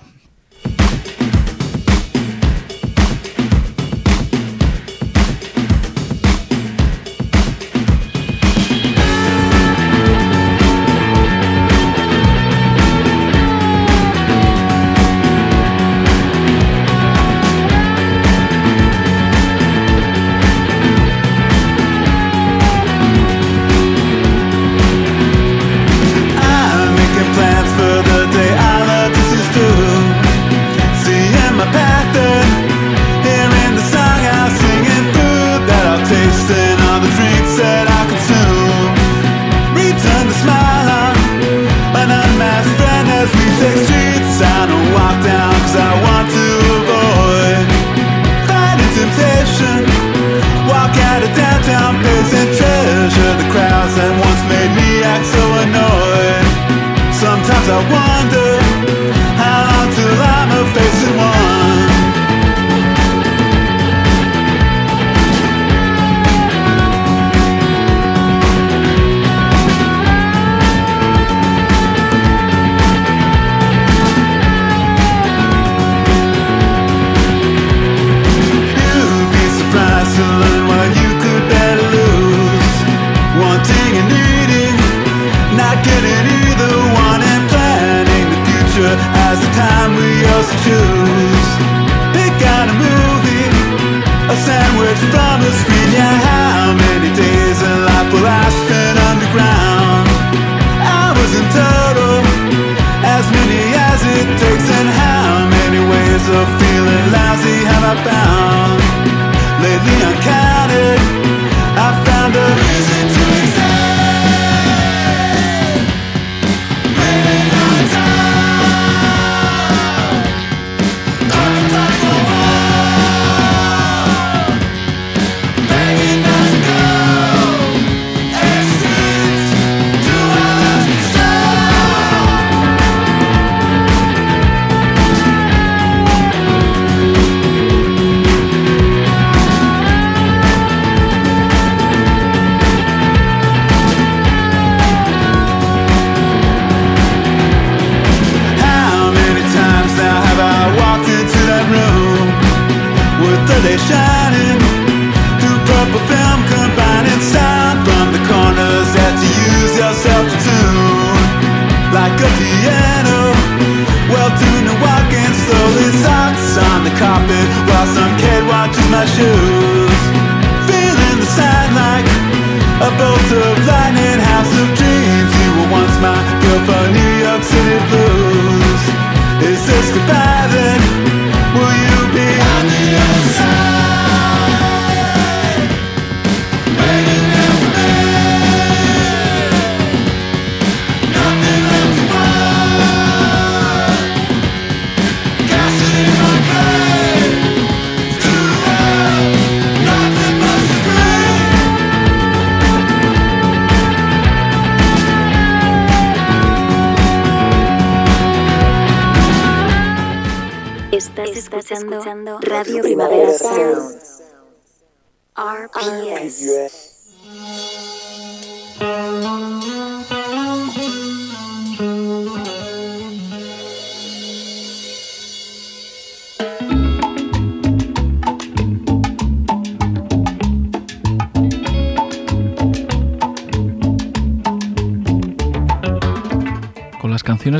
Thank 0.65 1.19
you. 1.19 1.24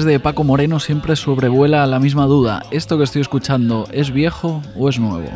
De 0.06 0.20
Paco 0.20 0.44
Moreno 0.44 0.80
siempre 0.80 1.16
sobrevuela 1.16 1.86
la 1.88 2.00
misma 2.00 2.26
duda. 2.26 2.64
¿Esto 2.72 2.98
que 2.98 3.04
estoy 3.04 3.22
escuchando 3.22 3.88
es 3.92 4.12
viejo 4.12 4.62
o 4.78 4.88
es 4.90 5.00
nuevo? 5.00 5.28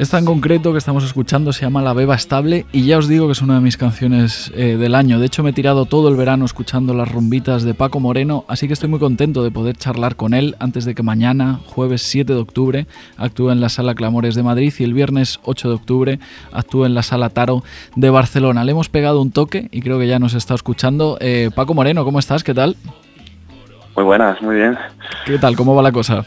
Esta 0.00 0.16
en 0.16 0.24
concreto 0.24 0.72
que 0.72 0.78
estamos 0.78 1.04
escuchando 1.04 1.52
se 1.52 1.60
llama 1.60 1.82
La 1.82 1.92
Beba 1.92 2.14
Estable 2.14 2.64
y 2.72 2.86
ya 2.86 2.96
os 2.96 3.06
digo 3.06 3.26
que 3.26 3.32
es 3.32 3.42
una 3.42 3.56
de 3.56 3.60
mis 3.60 3.76
canciones 3.76 4.50
eh, 4.56 4.78
del 4.78 4.94
año. 4.94 5.18
De 5.18 5.26
hecho 5.26 5.42
me 5.42 5.50
he 5.50 5.52
tirado 5.52 5.84
todo 5.84 6.08
el 6.08 6.16
verano 6.16 6.46
escuchando 6.46 6.94
las 6.94 7.12
rumbitas 7.12 7.64
de 7.64 7.74
Paco 7.74 8.00
Moreno, 8.00 8.46
así 8.48 8.66
que 8.66 8.72
estoy 8.72 8.88
muy 8.88 8.98
contento 8.98 9.44
de 9.44 9.50
poder 9.50 9.76
charlar 9.76 10.16
con 10.16 10.32
él 10.32 10.56
antes 10.58 10.86
de 10.86 10.94
que 10.94 11.02
mañana, 11.02 11.60
jueves 11.66 12.00
7 12.00 12.32
de 12.32 12.38
octubre, 12.38 12.86
actúe 13.18 13.50
en 13.50 13.60
la 13.60 13.68
Sala 13.68 13.94
Clamores 13.94 14.34
de 14.34 14.42
Madrid 14.42 14.72
y 14.78 14.84
el 14.84 14.94
viernes 14.94 15.38
8 15.42 15.68
de 15.68 15.74
octubre 15.74 16.18
actúe 16.50 16.86
en 16.86 16.94
la 16.94 17.02
Sala 17.02 17.28
Taro 17.28 17.62
de 17.94 18.08
Barcelona. 18.08 18.64
Le 18.64 18.72
hemos 18.72 18.88
pegado 18.88 19.20
un 19.20 19.32
toque 19.32 19.68
y 19.70 19.82
creo 19.82 19.98
que 19.98 20.06
ya 20.06 20.18
nos 20.18 20.32
está 20.32 20.54
escuchando. 20.54 21.18
Eh, 21.20 21.50
Paco 21.54 21.74
Moreno, 21.74 22.06
¿cómo 22.06 22.20
estás? 22.20 22.42
¿Qué 22.42 22.54
tal? 22.54 22.74
Muy 23.94 24.06
buenas, 24.06 24.40
muy 24.40 24.56
bien. 24.56 24.78
¿Qué 25.26 25.36
tal? 25.36 25.56
¿Cómo 25.56 25.74
va 25.74 25.82
la 25.82 25.92
cosa? 25.92 26.24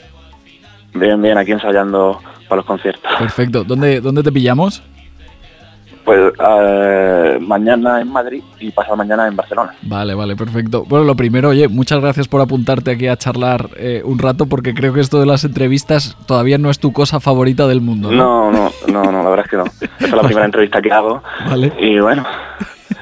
Bien, 0.93 1.19
bien, 1.19 1.39
aquí 1.39 1.53
ensayando 1.53 2.21
para 2.53 2.57
los 2.57 2.65
conciertos. 2.65 3.11
Perfecto. 3.17 3.63
¿Dónde, 3.63 3.99
dónde 3.99 4.21
te 4.21 4.31
pillamos? 4.31 4.83
Pues 6.05 6.33
eh, 6.37 7.37
mañana 7.41 8.01
en 8.01 8.11
Madrid 8.11 8.43
y 8.59 8.69
pasado 8.71 8.97
mañana 8.97 9.27
en 9.27 9.35
Barcelona. 9.35 9.73
Vale, 9.81 10.13
vale, 10.13 10.35
perfecto. 10.35 10.83
Bueno, 10.85 11.05
lo 11.05 11.15
primero, 11.15 11.49
oye, 11.49 11.67
muchas 11.69 12.01
gracias 12.01 12.27
por 12.27 12.41
apuntarte 12.41 12.91
aquí 12.91 13.07
a 13.07 13.15
charlar 13.17 13.69
eh, 13.77 14.01
un 14.03 14.19
rato 14.19 14.45
porque 14.47 14.73
creo 14.73 14.93
que 14.93 14.99
esto 14.99 15.19
de 15.19 15.25
las 15.25 15.45
entrevistas 15.45 16.15
todavía 16.27 16.57
no 16.57 16.69
es 16.69 16.77
tu 16.77 16.91
cosa 16.91 17.19
favorita 17.19 17.67
del 17.67 17.81
mundo. 17.81 18.11
No, 18.11 18.51
no, 18.51 18.69
no, 18.87 19.03
no, 19.11 19.23
la 19.23 19.29
verdad 19.29 19.45
es 19.45 19.51
que 19.51 19.57
no. 19.57 19.63
Esta 19.63 20.05
es 20.05 20.13
la 20.13 20.21
primera 20.21 20.45
entrevista 20.51 20.81
que 20.81 20.91
hago. 20.91 21.23
Vale. 21.47 21.73
Y 21.79 21.99
bueno, 21.99 22.23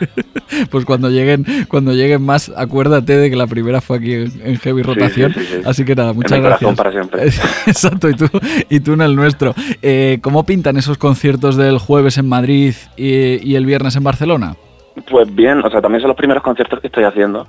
pues 0.69 0.85
cuando 0.85 1.09
lleguen, 1.09 1.45
cuando 1.67 1.93
lleguen 1.93 2.21
más, 2.21 2.51
acuérdate 2.55 3.17
de 3.17 3.29
que 3.29 3.35
la 3.35 3.47
primera 3.47 3.81
fue 3.81 3.97
aquí 3.97 4.13
en, 4.13 4.31
en 4.43 4.57
Heavy 4.57 4.81
Rotación. 4.81 5.33
sí, 5.33 5.39
sí, 5.41 5.45
sí. 5.57 5.61
Así 5.65 5.85
que 5.85 5.95
nada, 5.95 6.13
muchas 6.13 6.33
en 6.33 6.43
mi 6.43 6.47
gracias. 6.49 6.75
para 6.75 6.91
siempre. 6.91 7.25
Exacto, 7.67 8.09
y 8.09 8.15
tú, 8.15 8.27
y 8.69 8.79
tú 8.79 8.93
en 8.93 9.01
el 9.01 9.15
nuestro. 9.15 9.53
Eh, 9.81 10.19
¿Cómo 10.21 10.45
pintan 10.45 10.77
esos 10.77 10.97
conciertos 10.97 11.57
del 11.57 11.77
jueves 11.77 12.17
en 12.17 12.27
Madrid 12.27 12.73
y, 12.97 13.47
y 13.47 13.55
el 13.55 13.65
viernes 13.65 13.95
en 13.95 14.03
Barcelona? 14.03 14.55
Pues 15.09 15.33
bien, 15.33 15.63
o 15.63 15.69
sea, 15.69 15.81
también 15.81 16.01
son 16.01 16.09
los 16.09 16.17
primeros 16.17 16.43
conciertos 16.43 16.79
que 16.81 16.87
estoy 16.87 17.05
haciendo. 17.05 17.47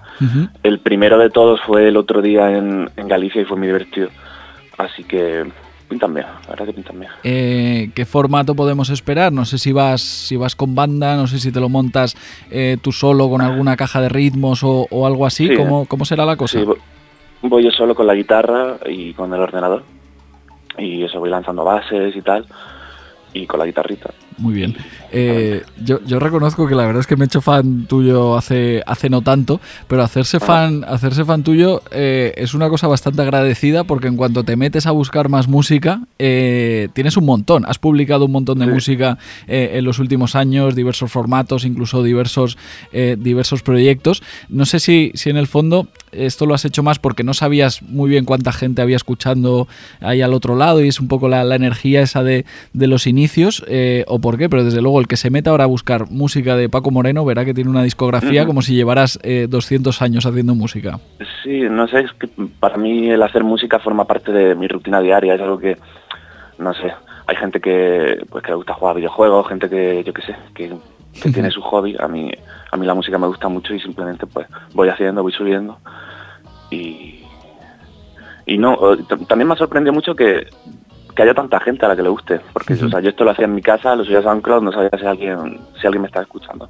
El 0.62 0.78
primero 0.78 1.18
de 1.18 1.28
todos 1.28 1.60
fue 1.66 1.88
el 1.88 1.96
otro 1.96 2.22
día 2.22 2.56
en, 2.56 2.88
en 2.96 3.08
Galicia 3.08 3.42
y 3.42 3.44
fue 3.44 3.56
muy 3.56 3.66
divertido. 3.66 4.08
Así 4.78 5.02
que 5.04 5.44
pintan 5.92 6.14
bien, 6.14 6.26
la 6.26 6.48
verdad 6.48 6.66
que 6.66 6.72
pintan 6.72 6.98
bien. 6.98 7.12
Eh, 7.22 7.90
¿Qué 7.94 8.04
formato 8.06 8.54
podemos 8.54 8.88
esperar? 8.88 9.32
No 9.32 9.44
sé 9.44 9.58
si 9.58 9.72
vas, 9.72 10.00
si 10.00 10.36
vas 10.36 10.56
con 10.56 10.74
banda, 10.74 11.16
no 11.16 11.26
sé 11.26 11.38
si 11.38 11.52
te 11.52 11.60
lo 11.60 11.68
montas 11.68 12.16
eh, 12.50 12.78
tú 12.80 12.92
solo 12.92 13.28
con 13.28 13.42
alguna 13.42 13.76
caja 13.76 14.00
de 14.00 14.08
ritmos 14.08 14.64
o, 14.64 14.86
o 14.90 15.06
algo 15.06 15.26
así. 15.26 15.48
Sí. 15.48 15.54
¿Cómo, 15.54 15.86
¿Cómo 15.86 16.04
será 16.04 16.24
la 16.24 16.36
cosa? 16.36 16.58
Sí, 16.58 16.66
voy 17.42 17.64
yo 17.64 17.70
solo 17.70 17.94
con 17.94 18.06
la 18.06 18.14
guitarra 18.14 18.78
y 18.86 19.12
con 19.12 19.32
el 19.34 19.40
ordenador. 19.40 19.82
Y 20.78 21.04
eso, 21.04 21.20
voy 21.20 21.28
lanzando 21.28 21.64
bases 21.64 22.16
y 22.16 22.22
tal. 22.22 22.46
Y 23.34 23.46
con 23.46 23.60
la 23.60 23.66
guitarrita. 23.66 24.10
Muy 24.38 24.54
bien. 24.54 24.74
Eh, 25.14 25.62
yo, 25.84 26.00
yo 26.06 26.18
reconozco 26.18 26.66
que 26.66 26.74
la 26.74 26.86
verdad 26.86 27.00
es 27.00 27.06
que 27.06 27.16
me 27.16 27.24
he 27.24 27.26
hecho 27.26 27.40
fan 27.42 27.86
tuyo 27.86 28.36
hace, 28.36 28.82
hace 28.86 29.10
no 29.10 29.20
tanto, 29.20 29.60
pero 29.86 30.02
hacerse 30.02 30.40
fan, 30.40 30.84
hacerse 30.88 31.24
fan 31.26 31.42
tuyo 31.42 31.82
eh, 31.90 32.32
es 32.36 32.54
una 32.54 32.68
cosa 32.70 32.86
bastante 32.88 33.20
agradecida 33.20 33.84
porque 33.84 34.08
en 34.08 34.16
cuanto 34.16 34.42
te 34.42 34.56
metes 34.56 34.86
a 34.86 34.90
buscar 34.90 35.28
más 35.28 35.48
música, 35.48 36.00
eh, 36.18 36.88
tienes 36.94 37.16
un 37.18 37.26
montón. 37.26 37.64
Has 37.66 37.78
publicado 37.78 38.24
un 38.24 38.32
montón 38.32 38.58
de 38.58 38.64
Sí. 38.66 38.70
música 38.72 39.18
en 39.48 39.84
los 39.84 39.98
últimos 39.98 40.34
años, 40.34 40.74
diversos 40.74 41.10
formatos, 41.12 41.64
incluso 41.64 42.02
diversos, 42.02 42.56
diversos 43.18 43.62
proyectos. 43.62 44.22
No 44.48 44.64
sé 44.64 44.80
si, 44.80 45.10
si 45.14 45.28
en 45.30 45.36
el 45.36 45.46
fondo 45.46 45.88
esto 46.12 46.46
lo 46.46 46.54
has 46.54 46.64
hecho 46.64 46.82
más 46.82 46.98
porque 46.98 47.22
no 47.24 47.34
sabías 47.34 47.82
muy 47.82 48.08
bien 48.10 48.24
cuánta 48.24 48.52
gente 48.52 48.82
había 48.82 48.96
escuchando 48.96 49.66
ahí 50.00 50.20
al 50.22 50.34
otro 50.34 50.56
lado 50.56 50.82
y 50.84 50.88
es 50.88 51.00
un 51.00 51.08
poco 51.08 51.28
la, 51.28 51.42
la 51.44 51.54
energía 51.56 52.02
esa 52.02 52.22
de, 52.22 52.44
de 52.72 52.86
los 52.86 53.06
inicios 53.06 53.64
o 54.06 54.18
por 54.22 54.38
qué, 54.38 54.48
pero 54.48 54.64
desde 54.64 54.80
luego 54.80 54.98
el 55.00 55.06
que 55.06 55.18
se 55.18 55.28
meta 55.28 55.50
ahora 55.50 55.64
a 55.64 55.66
buscar 55.66 56.10
música 56.10 56.56
de 56.56 56.70
Paco 56.70 56.90
Moreno 56.90 57.26
verá 57.26 57.44
que 57.44 57.52
tiene 57.52 57.68
una 57.68 57.82
discografía 57.82 58.46
como 58.46 58.62
si 58.62 58.74
llevaras 58.74 59.18
eh, 59.22 59.46
200 59.50 60.00
años 60.00 60.24
haciendo 60.24 60.54
música. 60.54 60.98
Sí, 61.42 61.60
no 61.68 61.86
sé, 61.88 62.00
es 62.00 62.12
que 62.12 62.28
para 62.58 62.78
mí 62.78 63.10
el 63.10 63.22
hacer 63.22 63.44
música 63.44 63.78
forma 63.78 64.06
parte 64.06 64.32
de 64.32 64.54
mi 64.54 64.66
rutina 64.66 65.00
diaria, 65.00 65.34
es 65.34 65.40
algo 65.42 65.58
que, 65.58 65.76
no 66.58 66.72
sé, 66.72 66.94
hay 67.26 67.36
gente 67.36 67.60
que 67.60 68.24
pues 68.30 68.42
que 68.42 68.50
le 68.50 68.56
gusta 68.56 68.72
jugar 68.72 68.96
videojuegos, 68.96 69.48
gente 69.48 69.68
que, 69.68 70.02
yo 70.04 70.14
qué 70.14 70.22
sé, 70.22 70.36
que, 70.54 70.72
que 71.20 71.30
tiene 71.30 71.50
su 71.50 71.60
hobby, 71.60 71.96
a 71.98 72.08
mí, 72.08 72.32
a 72.70 72.76
mí 72.78 72.86
la 72.86 72.94
música 72.94 73.18
me 73.18 73.26
gusta 73.26 73.48
mucho 73.48 73.74
y 73.74 73.80
simplemente 73.80 74.26
pues 74.26 74.46
voy 74.72 74.88
haciendo, 74.88 75.22
voy 75.22 75.32
subiendo. 75.32 75.78
Y, 76.70 77.24
y 78.46 78.56
no, 78.56 78.78
también 79.28 79.48
me 79.48 79.54
ha 79.54 79.58
sorprendido 79.58 79.92
mucho 79.92 80.16
que, 80.16 80.46
que 81.14 81.22
haya 81.22 81.34
tanta 81.34 81.60
gente 81.60 81.84
a 81.84 81.88
la 81.88 81.96
que 81.96 82.02
le 82.02 82.08
guste, 82.08 82.40
porque 82.52 82.74
o 82.74 82.88
sea, 82.88 83.00
yo 83.00 83.10
esto 83.10 83.24
lo 83.24 83.30
hacía 83.30 83.44
en 83.44 83.54
mi 83.54 83.62
casa, 83.62 83.94
lo 83.94 84.04
subía 84.04 84.20
a 84.20 84.22
SoundCloud, 84.22 84.62
no 84.62 84.72
sabía 84.72 84.90
si 84.98 85.06
alguien, 85.06 85.60
si 85.80 85.86
alguien 85.86 86.02
me 86.02 86.08
estaba 86.08 86.24
escuchando. 86.24 86.68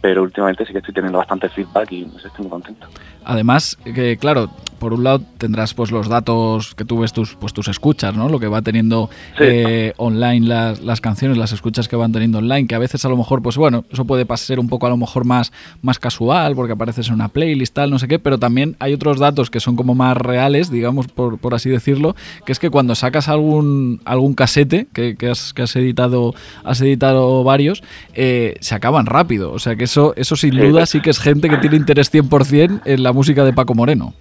Pero 0.00 0.22
últimamente 0.22 0.64
sí 0.64 0.72
que 0.72 0.78
estoy 0.78 0.94
teniendo 0.94 1.18
bastante 1.18 1.48
feedback 1.48 1.92
y 1.92 2.06
no 2.06 2.18
sé, 2.18 2.28
estoy 2.28 2.42
muy 2.44 2.50
contento. 2.50 2.86
Además, 3.24 3.76
que 3.84 4.16
claro, 4.16 4.50
por 4.78 4.94
un 4.94 5.04
lado 5.04 5.20
tendrás 5.36 5.74
pues 5.74 5.90
los 5.90 6.08
datos 6.08 6.74
que 6.74 6.86
tú 6.86 7.00
ves 7.00 7.12
tus, 7.12 7.34
pues 7.34 7.52
tus 7.52 7.68
escuchas, 7.68 8.16
¿no? 8.16 8.28
Lo 8.30 8.40
que 8.40 8.48
va 8.48 8.62
teniendo 8.62 9.10
Sí. 9.36 9.44
eh, 9.46 9.92
online 9.98 10.46
las, 10.46 10.80
las 10.80 11.00
canciones, 11.02 11.36
las 11.36 11.52
escuchas 11.52 11.86
que 11.86 11.96
van 11.96 12.12
teniendo 12.12 12.38
online, 12.38 12.66
que 12.66 12.74
a 12.74 12.78
veces 12.78 13.04
a 13.04 13.08
lo 13.10 13.16
mejor, 13.16 13.42
pues 13.42 13.56
bueno, 13.58 13.84
eso 13.90 14.06
puede 14.06 14.26
ser 14.38 14.58
un 14.58 14.68
poco 14.68 14.86
a 14.86 14.90
lo 14.90 14.96
mejor 14.96 15.24
más, 15.26 15.52
más 15.82 15.98
casual, 15.98 16.54
porque 16.54 16.72
apareces 16.72 17.08
en 17.08 17.14
una 17.14 17.28
playlist, 17.28 17.74
tal, 17.74 17.90
no 17.90 17.98
sé 17.98 18.08
qué, 18.08 18.18
pero 18.18 18.38
también 18.38 18.76
hay 18.78 18.94
otros 18.94 19.18
datos 19.18 19.50
que 19.50 19.60
son 19.60 19.76
como 19.76 19.94
más 19.94 20.16
reales, 20.16 20.70
digamos, 20.70 21.08
por, 21.08 21.38
por 21.38 21.54
así 21.54 21.68
decirlo, 21.68 22.16
que 22.46 22.52
es 22.52 22.58
que 22.58 22.70
cuando 22.70 22.94
sacas 22.94 23.28
algún, 23.28 24.00
algún 24.06 24.32
casete, 24.32 24.86
que, 24.94 25.14
que 25.16 25.28
has, 25.28 25.52
que 25.52 25.62
has 25.62 25.76
editado, 25.76 26.34
has 26.64 26.80
editado 26.80 27.44
varios, 27.44 27.82
eh, 28.14 28.54
se 28.60 28.74
acaban 28.74 29.04
rápido. 29.04 29.52
O 29.52 29.58
sea 29.58 29.76
que 29.76 29.84
eso, 29.84 30.14
eso 30.16 30.36
sin 30.36 30.56
duda 30.56 30.86
sí 30.86 31.00
que 31.02 31.10
es 31.10 31.18
gente 31.18 31.50
que 31.50 31.58
tiene 31.58 31.76
interés 31.76 32.10
100% 32.12 32.80
en 32.86 33.02
la 33.02 33.09
música 33.12 33.44
de 33.44 33.52
Paco 33.52 33.74
Moreno. 33.74 34.14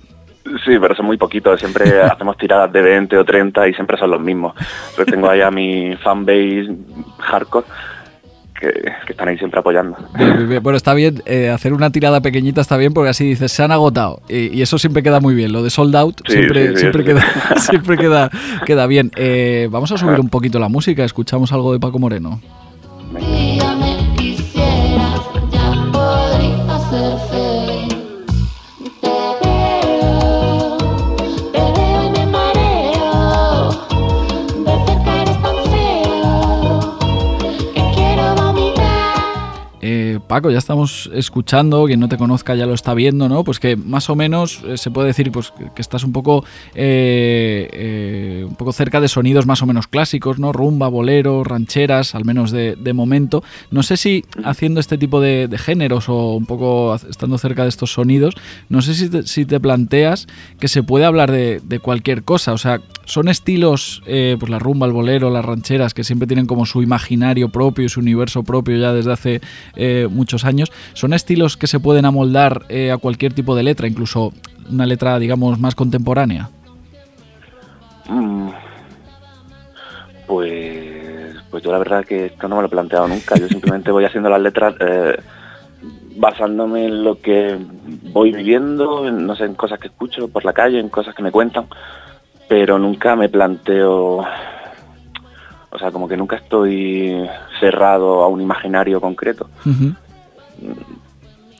Sí, 0.66 0.78
pero 0.80 0.96
son 0.96 1.06
muy 1.06 1.18
poquitos. 1.18 1.60
Siempre 1.60 2.02
hacemos 2.04 2.38
tiradas 2.38 2.72
de 2.72 2.82
20 2.82 3.18
o 3.18 3.26
30 3.26 3.68
y 3.68 3.74
siempre 3.74 3.98
son 3.98 4.12
los 4.12 4.22
mismos. 4.22 4.54
Pero 4.96 5.06
tengo 5.12 5.30
ahí 5.30 5.42
a 5.42 5.52
mi 5.52 5.96
fanbase 5.98 6.70
hardcore 7.20 7.68
que, 8.60 8.72
que 9.06 9.14
están 9.14 9.30
ahí 9.30 9.38
siempre 9.38 9.60
apoyando. 9.60 9.98
Bueno, 10.62 10.76
está 10.76 10.94
bien, 10.94 11.22
eh, 11.26 11.50
hacer 11.50 11.74
una 11.74 11.92
tirada 11.92 12.22
pequeñita 12.22 12.62
está 12.62 12.78
bien 12.78 12.94
porque 12.94 13.10
así 13.10 13.26
dices, 13.26 13.52
se 13.52 13.64
han 13.64 13.72
agotado. 13.72 14.22
Y, 14.28 14.58
y 14.58 14.62
eso 14.62 14.78
siempre 14.78 15.02
queda 15.02 15.20
muy 15.20 15.34
bien. 15.34 15.52
Lo 15.52 15.64
de 15.64 15.70
sold 15.70 15.96
out 15.96 16.22
Sí, 16.26 16.34
siempre, 16.34 16.68
sí, 16.68 16.74
sí, 16.74 16.80
siempre, 16.82 17.04
queda, 17.06 17.24
siempre 17.58 17.98
queda, 17.98 18.30
queda 18.66 18.88
bien. 18.88 19.12
Eh, 19.16 19.68
vamos 19.72 19.92
a 19.92 19.98
subir 19.98 20.20
un 20.20 20.30
poquito 20.30 20.60
la 20.60 20.70
música, 20.70 21.04
escuchamos 21.04 21.52
algo 21.54 21.74
de 21.74 21.80
Paco 21.80 22.00
Moreno. 22.00 22.42
Paco, 40.30 40.52
ya 40.52 40.60
estamos 40.60 41.10
escuchando, 41.12 41.86
quien 41.86 42.00
no 42.00 42.08
te 42.08 42.16
conozca 42.16 42.54
ya 42.54 42.68
lo 42.68 42.76
está 42.76 42.94
viendo, 42.94 43.28
¿no? 43.28 43.44
Pues 43.44 43.60
que 43.60 43.76
más 43.76 44.12
o 44.12 44.16
menos 44.16 44.62
eh, 44.64 44.78
se 44.78 44.92
puede 44.92 45.08
decir 45.08 45.32
pues, 45.32 45.52
que, 45.74 45.82
estás 45.82 46.04
un 46.04 46.14
poco, 46.14 46.46
eh, 46.76 47.68
eh, 47.74 48.46
un 48.48 48.54
poco 48.54 48.72
cerca 48.72 49.02
de 49.02 49.08
sonidos 49.08 49.48
más 49.48 49.64
o 49.64 49.66
menos 49.66 49.88
clásicos, 49.88 50.38
¿no? 50.38 50.54
Rumba, 50.54 50.88
bolero, 50.88 51.44
rancheras, 51.44 52.14
al 52.14 52.26
menos 52.26 52.52
de, 52.52 52.78
momento. 52.94 53.44
No 53.72 53.82
sé 53.82 53.98
si 53.98 54.24
haciendo 54.44 54.80
este 54.80 55.00
tipo 55.00 55.20
de, 55.20 55.50
géneros 55.58 56.10
o 56.10 56.36
un 56.36 56.46
poco 56.46 56.94
estando 56.94 57.40
cerca 57.40 57.64
de 57.64 57.70
estos 57.70 57.94
sonidos, 57.94 58.36
no 58.70 58.84
sé 58.84 58.94
si 58.94 59.10
te, 59.10 59.24
si 59.24 59.46
te 59.48 59.60
planteas 59.60 60.28
que 60.60 60.68
se 60.68 60.84
puede 60.84 61.06
hablar 61.06 61.32
de, 61.32 61.80
cualquier 61.82 62.22
cosa. 62.22 62.54
O 62.54 62.60
sea, 62.60 62.82
son 63.06 63.30
estilos, 63.30 64.04
pues 64.06 64.48
la 64.48 64.60
rumba, 64.60 64.86
el 64.86 64.94
bolero, 64.94 65.32
las 65.32 65.44
rancheras, 65.44 65.96
que 65.96 66.04
siempre 66.04 66.28
tienen 66.28 66.46
como 66.46 66.68
su 66.68 66.84
imaginario 66.84 67.50
propio 67.50 67.90
su 67.90 68.00
universo 68.00 68.44
propio 68.44 68.78
ya 68.78 68.94
desde 68.94 69.12
hace 69.12 69.42
muchos 70.20 70.46
años. 70.46 70.72
Son 70.94 71.14
estilos 71.14 71.58
que 71.58 71.68
se 71.68 71.80
pueden 71.80 72.06
amoldar 72.06 72.64
eh, 72.70 72.92
a 72.92 72.98
cualquier 72.98 73.34
tipo 73.34 73.56
de 73.56 73.64
letra, 73.64 73.88
incluso 73.88 74.34
una 74.70 74.86
letra, 74.86 75.18
digamos, 75.18 75.60
más 75.60 75.76
contemporánea. 75.76 76.50
Mm. 78.10 78.50
Pues, 80.28 81.36
pues 81.50 81.64
yo 81.64 81.72
la 81.72 81.80
verdad 81.80 82.06
que 82.06 82.28
esto 82.28 82.48
no 82.48 82.56
me 82.58 82.62
lo 82.62 82.68
he 82.68 82.72
planteado 82.72 83.08
nunca. 83.08 83.36
Yo 83.38 83.48
simplemente 83.48 83.92
voy 83.92 84.06
haciendo 84.06 84.30
las 84.30 84.42
letras 84.42 84.76
eh, 84.80 85.18
basándome 86.18 86.86
en 86.86 87.04
lo 87.04 87.20
que 87.20 87.58
voy 88.12 88.32
viviendo, 88.32 89.08
en, 89.08 89.26
no 89.26 89.36
sé, 89.36 89.46
en 89.46 89.56
cosas 89.56 89.80
que 89.80 89.88
escucho 89.88 90.28
por 90.28 90.44
la 90.46 90.54
calle, 90.54 90.80
en 90.80 90.90
cosas 90.90 91.16
que 91.16 91.24
me 91.24 91.32
cuentan, 91.32 91.66
pero 92.48 92.78
nunca 92.78 93.16
me 93.16 93.30
planteo, 93.30 94.18
o 95.70 95.80
sea, 95.80 95.92
como 95.92 96.08
que 96.08 96.18
nunca 96.18 96.36
estoy 96.36 97.28
cerrado 97.60 98.22
a 98.24 98.28
un 98.28 98.42
imaginario 98.42 99.00
concreto. 99.00 99.50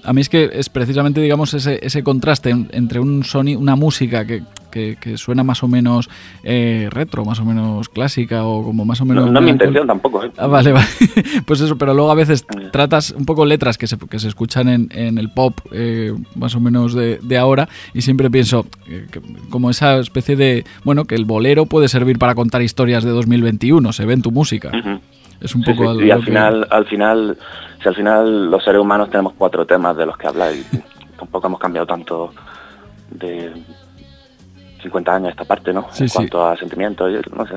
A 0.02 0.14
mí 0.14 0.22
es 0.22 0.30
que 0.30 0.50
es 0.54 0.70
precisamente, 0.70 1.20
digamos, 1.20 1.54
ese, 1.54 1.80
ese 1.86 2.04
contraste 2.04 2.52
en- 2.52 2.70
entre 2.72 3.00
un 3.02 3.22
soni- 3.24 3.58
una 3.58 3.76
música 3.76 4.26
que 4.26 4.44
que, 4.72 4.98
que 5.02 5.18
suena 5.18 5.44
más 5.44 5.64
o 5.64 5.68
menos 5.68 6.12
eh, 6.44 6.90
retro, 6.92 7.26
más 7.26 7.40
o 7.40 7.44
menos 7.44 7.90
clásica 7.90 8.44
o 8.46 8.64
como 8.64 8.86
más 8.86 9.02
o 9.02 9.06
No, 9.06 9.16
menos... 9.16 9.32
no 9.32 9.40
es 9.40 9.46
mi 9.46 9.50
intención 9.50 9.88
tampoco. 9.88 10.24
¿eh? 10.24 10.32
Ah, 10.38 10.46
vale, 10.46 10.72
vale. 10.74 10.86
Pues 11.48 11.60
eso, 11.62 11.76
pero 11.80 11.96
luego 11.96 12.12
a 12.12 12.14
veces 12.14 12.46
tratas 12.72 13.10
un 13.18 13.26
poco 13.26 13.48
letras 13.48 13.80
que 13.80 13.88
se, 13.88 13.98
que 13.98 14.20
se 14.20 14.28
escuchan 14.28 14.70
en, 14.70 14.90
en 14.92 15.18
el 15.18 15.32
pop 15.32 15.58
eh, 15.72 16.14
más 16.36 16.54
o 16.54 16.60
menos 16.60 16.94
de, 16.94 17.18
de 17.24 17.38
ahora 17.40 17.68
y 17.96 18.02
siempre 18.04 18.30
pienso 18.30 18.68
que- 18.86 19.08
como 19.50 19.72
esa 19.72 19.98
especie 19.98 20.36
de, 20.36 20.66
bueno, 20.84 21.06
que 21.06 21.16
el 21.16 21.26
bolero 21.26 21.66
puede 21.66 21.88
servir 21.88 22.20
para 22.20 22.36
contar 22.36 22.62
historias 22.62 23.04
de 23.04 23.10
2021, 23.10 23.92
se 23.92 24.06
ve 24.06 24.14
en 24.14 24.22
tu 24.22 24.30
música. 24.30 24.70
Ujú. 24.70 25.00
Es 25.42 25.56
un 25.56 25.64
Sí, 25.64 25.72
poco 25.74 25.92
sí, 25.94 26.00
lo 26.00 26.06
y 26.06 26.12
al 26.12 26.20
que- 26.20 26.26
final, 26.26 26.68
al 26.70 26.86
final, 26.86 27.38
si 27.82 27.88
al 27.90 27.96
final 27.96 28.52
los 28.52 28.64
seres 28.64 28.82
humanos 28.82 29.10
tenemos 29.10 29.34
cuatro 29.38 29.66
temas 29.66 29.96
de 29.98 30.06
los 30.06 30.18
que 30.18 30.28
hablar 30.28 30.54
y 30.54 30.64
tampoco 31.18 31.48
hemos 31.48 31.60
cambiado 31.60 31.88
tanto 31.88 32.32
de 33.12 33.52
50 34.82 35.14
años 35.16 35.30
esta 35.32 35.44
parte, 35.44 35.74
¿no? 35.74 35.88
Sí, 35.92 36.04
en 36.04 36.10
cuanto 36.10 36.46
a 36.48 36.56
sentimientos, 36.56 37.12
no 37.36 37.46
sé. 37.46 37.56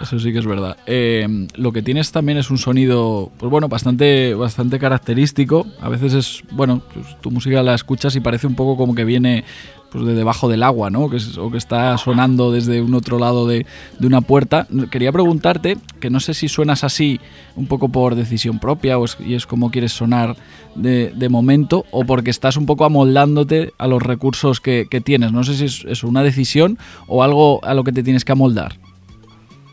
Eso 0.00 0.18
sí 0.18 0.32
que 0.32 0.38
es 0.38 0.46
verdad. 0.46 0.76
Eh, 0.86 1.46
lo 1.56 1.70
que 1.72 1.82
tienes 1.82 2.10
también 2.12 2.38
es 2.38 2.50
un 2.50 2.56
sonido, 2.58 3.30
pues 3.38 3.50
bueno, 3.50 3.68
bastante, 3.68 4.34
bastante 4.34 4.78
característico. 4.78 5.66
A 5.80 5.88
veces 5.90 6.14
es, 6.14 6.42
bueno, 6.50 6.80
pues 6.94 7.20
tu 7.20 7.30
música 7.30 7.62
la 7.62 7.74
escuchas 7.74 8.16
y 8.16 8.20
parece 8.20 8.46
un 8.46 8.54
poco 8.56 8.76
como 8.78 8.94
que 8.94 9.04
viene 9.04 9.44
pues 9.92 10.04
de 10.06 10.14
debajo 10.14 10.48
del 10.48 10.62
agua, 10.62 10.88
¿no? 10.90 11.10
Que 11.10 11.18
es- 11.18 11.36
o 11.38 11.50
que 11.50 11.58
está 11.58 11.96
sonando 11.98 12.50
desde 12.50 12.80
un 12.80 12.94
otro 12.94 13.18
lado 13.18 13.46
de, 13.46 13.66
de 13.98 14.06
una 14.06 14.20
puerta. 14.22 14.66
Quería 14.90 15.12
preguntarte, 15.12 15.76
que 16.00 16.08
no 16.10 16.18
sé 16.20 16.32
si 16.34 16.48
suenas 16.48 16.82
así 16.84 17.20
un 17.56 17.66
poco 17.66 17.88
por 17.90 18.14
decisión 18.14 18.58
propia 18.58 18.98
o 18.98 19.04
es, 19.04 19.16
y 19.20 19.34
es 19.34 19.46
como 19.46 19.70
quieres 19.70 19.92
sonar 19.92 20.36
de, 20.74 21.12
de 21.14 21.28
momento 21.28 21.84
o 21.90 22.04
porque 22.04 22.30
estás 22.30 22.56
un 22.56 22.64
poco 22.66 22.84
amoldándote 22.86 23.72
a 23.78 23.86
los 23.86 24.02
recursos 24.02 24.60
que, 24.60 24.86
que 24.90 25.00
tienes. 25.00 25.32
No 25.32 25.44
sé 25.44 25.54
si 25.54 25.66
es, 25.66 25.84
es 25.84 26.02
una 26.04 26.22
decisión 26.22 26.78
o 27.06 27.22
algo 27.22 27.62
a 27.64 27.74
lo 27.74 27.84
que 27.84 27.92
te 27.92 28.02
tienes 28.02 28.24
que 28.24 28.32
amoldar. 28.32 28.72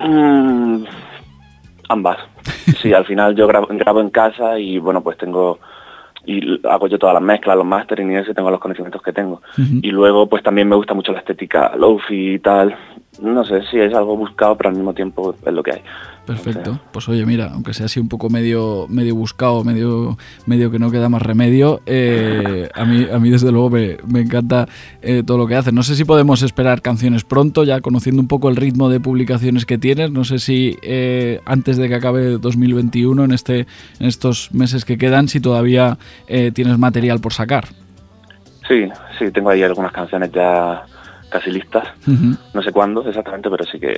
Mm, 0.01 0.83
ambas. 1.89 2.17
Sí, 2.81 2.93
al 2.93 3.05
final 3.05 3.35
yo 3.35 3.47
grabo, 3.47 3.67
grabo 3.69 4.01
en 4.01 4.09
casa 4.09 4.59
y 4.59 4.77
bueno, 4.79 5.01
pues 5.01 5.17
tengo 5.17 5.59
y 6.25 6.59
hago 6.67 6.87
yo 6.87 6.99
todas 6.99 7.13
las 7.13 7.23
mezclas, 7.23 7.57
los 7.57 7.65
mastering 7.65 8.11
y 8.11 8.17
eso, 8.17 8.33
tengo 8.33 8.51
los 8.51 8.59
conocimientos 8.59 9.01
que 9.01 9.13
tengo. 9.13 9.41
Y 9.57 9.91
luego 9.91 10.27
pues 10.27 10.43
también 10.43 10.67
me 10.67 10.75
gusta 10.75 10.93
mucho 10.93 11.11
la 11.11 11.19
estética 11.19 11.75
lofi 11.75 12.33
y 12.33 12.39
tal. 12.39 12.75
No 13.21 13.43
sé, 13.43 13.63
sí, 13.63 13.79
es 13.79 13.93
algo 13.93 14.15
buscado, 14.15 14.55
pero 14.55 14.69
al 14.69 14.75
mismo 14.75 14.93
tiempo 14.93 15.35
es 15.45 15.53
lo 15.53 15.63
que 15.63 15.71
hay. 15.71 15.81
Perfecto. 16.25 16.79
Pues 16.91 17.09
oye, 17.09 17.25
mira, 17.25 17.49
aunque 17.53 17.73
sea 17.73 17.87
así 17.87 17.99
un 17.99 18.07
poco 18.07 18.29
medio, 18.29 18.85
medio 18.87 19.15
buscado, 19.15 19.63
medio, 19.63 20.17
medio 20.45 20.69
que 20.69 20.77
no 20.77 20.91
queda 20.91 21.09
más 21.09 21.21
remedio, 21.21 21.81
eh, 21.85 22.69
a, 22.75 22.85
mí, 22.85 23.07
a 23.11 23.17
mí 23.17 23.29
desde 23.29 23.51
luego 23.51 23.71
me, 23.71 23.97
me 24.07 24.21
encanta 24.21 24.67
eh, 25.01 25.23
todo 25.25 25.37
lo 25.37 25.47
que 25.47 25.55
haces. 25.55 25.73
No 25.73 25.81
sé 25.83 25.95
si 25.95 26.05
podemos 26.05 26.43
esperar 26.43 26.81
canciones 26.81 27.23
pronto, 27.23 27.63
ya 27.63 27.81
conociendo 27.81 28.21
un 28.21 28.27
poco 28.27 28.49
el 28.49 28.55
ritmo 28.55 28.89
de 28.89 28.99
publicaciones 28.99 29.65
que 29.65 29.77
tienes. 29.77 30.11
No 30.11 30.23
sé 30.23 30.39
si 30.39 30.77
eh, 30.81 31.41
antes 31.45 31.77
de 31.77 31.89
que 31.89 31.95
acabe 31.95 32.37
2021, 32.37 33.23
en, 33.23 33.31
este, 33.31 33.59
en 33.99 34.07
estos 34.07 34.53
meses 34.53 34.85
que 34.85 34.97
quedan, 34.97 35.27
si 35.27 35.39
todavía 35.39 35.97
eh, 36.27 36.51
tienes 36.53 36.77
material 36.77 37.19
por 37.19 37.33
sacar. 37.33 37.65
Sí, 38.67 38.87
sí, 39.17 39.31
tengo 39.31 39.49
ahí 39.49 39.63
algunas 39.63 39.91
canciones 39.91 40.31
ya 40.31 40.83
casi 41.29 41.51
listas. 41.51 41.87
No 42.53 42.61
sé 42.61 42.71
cuándo 42.71 43.07
exactamente, 43.07 43.49
pero 43.49 43.63
sí 43.65 43.79
que 43.79 43.95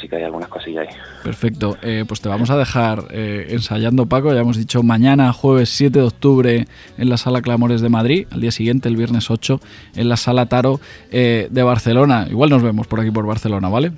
sí 0.00 0.08
que 0.08 0.16
hay 0.16 0.22
algunas 0.24 0.48
cosillas 0.48 0.88
ahí. 0.88 0.94
Perfecto. 1.22 1.76
Eh, 1.82 2.04
pues 2.06 2.20
te 2.20 2.28
vamos 2.28 2.50
a 2.50 2.56
dejar 2.56 3.04
eh, 3.10 3.48
ensayando, 3.50 4.06
Paco. 4.06 4.32
Ya 4.32 4.40
hemos 4.40 4.56
dicho 4.56 4.82
mañana, 4.82 5.32
jueves 5.32 5.70
7 5.70 5.98
de 5.98 6.04
octubre, 6.04 6.66
en 6.98 7.08
la 7.08 7.16
Sala 7.16 7.42
Clamores 7.42 7.80
de 7.80 7.88
Madrid. 7.88 8.26
Al 8.30 8.40
día 8.40 8.50
siguiente, 8.50 8.88
el 8.88 8.96
viernes 8.96 9.30
8, 9.30 9.60
en 9.96 10.08
la 10.08 10.16
Sala 10.16 10.46
Taro 10.46 10.80
eh, 11.10 11.48
de 11.50 11.62
Barcelona. 11.62 12.26
Igual 12.30 12.50
nos 12.50 12.62
vemos 12.62 12.86
por 12.86 13.00
aquí, 13.00 13.10
por 13.10 13.26
Barcelona, 13.26 13.68
¿vale? 13.68 13.92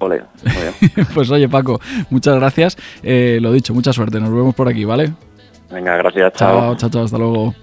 Ole, 0.00 0.22
pues 1.14 1.28
oye, 1.30 1.48
Paco, 1.48 1.80
muchas 2.10 2.36
gracias. 2.36 2.78
Lo 3.02 3.52
dicho, 3.52 3.74
mucha 3.74 3.92
suerte. 3.92 4.20
Nos 4.20 4.30
vemos 4.30 4.54
por 4.54 4.68
aquí, 4.68 4.84
¿vale? 4.84 5.12
Venga, 5.70 5.96
gracias, 5.96 6.32
Chao, 6.34 6.60
chao. 6.60 6.76
chao, 6.76 6.90
chao. 6.90 7.04
Hasta 7.04 7.18
luego. 7.18 7.54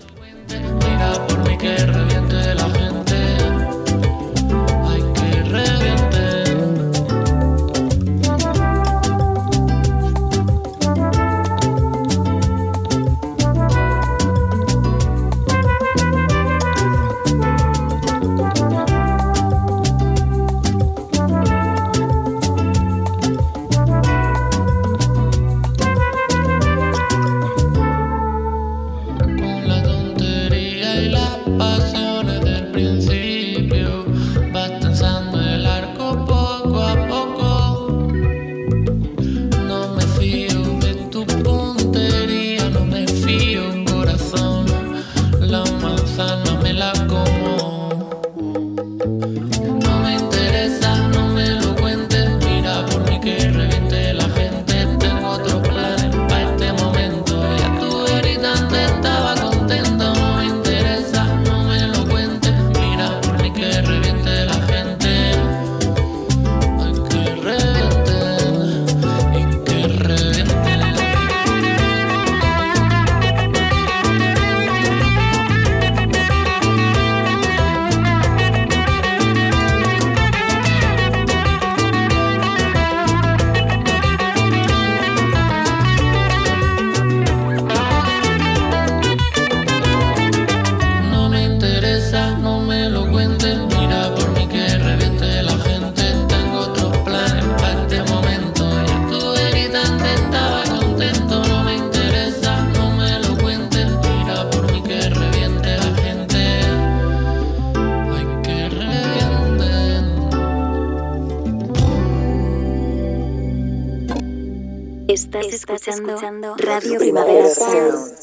Estás, 115.42 115.88
escuchando, 115.88 116.56
Radio 116.56 116.98
Primavera 116.98 117.50
Sound. 117.50 118.13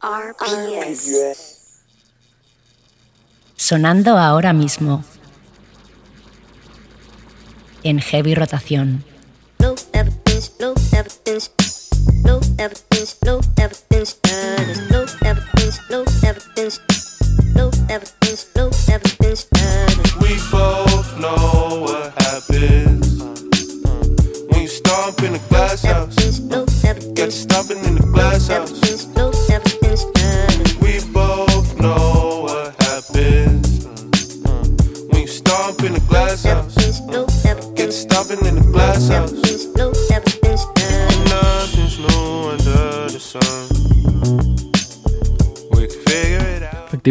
RPS. 0.00 1.82
Sonando 3.56 4.16
ahora 4.16 4.54
mismo. 4.54 5.04
En 7.82 7.98
heavy 8.00 8.34
rotación. 8.34 9.04
No 9.58 9.74
evidence, 9.92 10.52
no 10.58 10.72
evidence, 10.92 11.50
no 12.22 12.40
evidence, 12.56 13.16
no 13.22 13.40
evidence, 13.58 13.83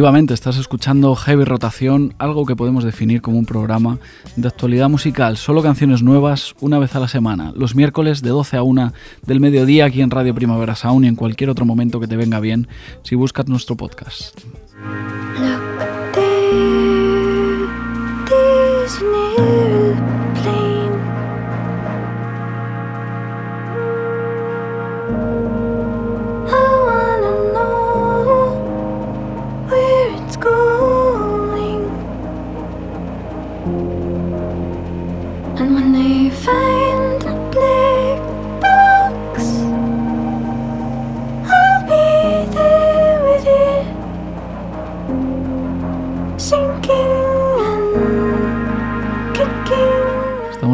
Efectivamente, 0.04 0.34
estás 0.34 0.58
escuchando 0.58 1.16
Heavy 1.16 1.46
Rotación, 1.46 2.14
algo 2.18 2.46
que 2.46 2.58
podemos 2.58 2.84
definir 2.84 3.22
como 3.22 3.38
un 3.38 3.46
programa 3.46 4.00
de 4.36 4.50
actualidad 4.50 4.90
musical, 4.90 5.38
solo 5.38 5.64
canciones 5.64 6.04
nuevas 6.04 6.56
una 6.60 6.78
vez 6.78 6.94
a 6.98 7.00
la 7.00 7.08
semana, 7.08 7.54
los 7.56 7.74
miércoles 7.74 8.22
de 8.22 8.32
12 8.32 8.58
a 8.58 8.64
1 8.64 8.92
del 9.26 9.40
mediodía 9.40 9.86
aquí 9.86 10.02
en 10.02 10.12
Radio 10.12 10.36
Primavera 10.36 10.76
Sound 10.76 11.06
y 11.06 11.08
en 11.08 11.16
cualquier 11.16 11.50
otro 11.50 11.66
momento 11.66 12.02
que 12.02 12.08
te 12.08 12.18
venga 12.18 12.42
bien 12.42 12.68
si 13.04 13.16
buscas 13.16 13.48
nuestro 13.48 13.78
podcast. 13.78 14.42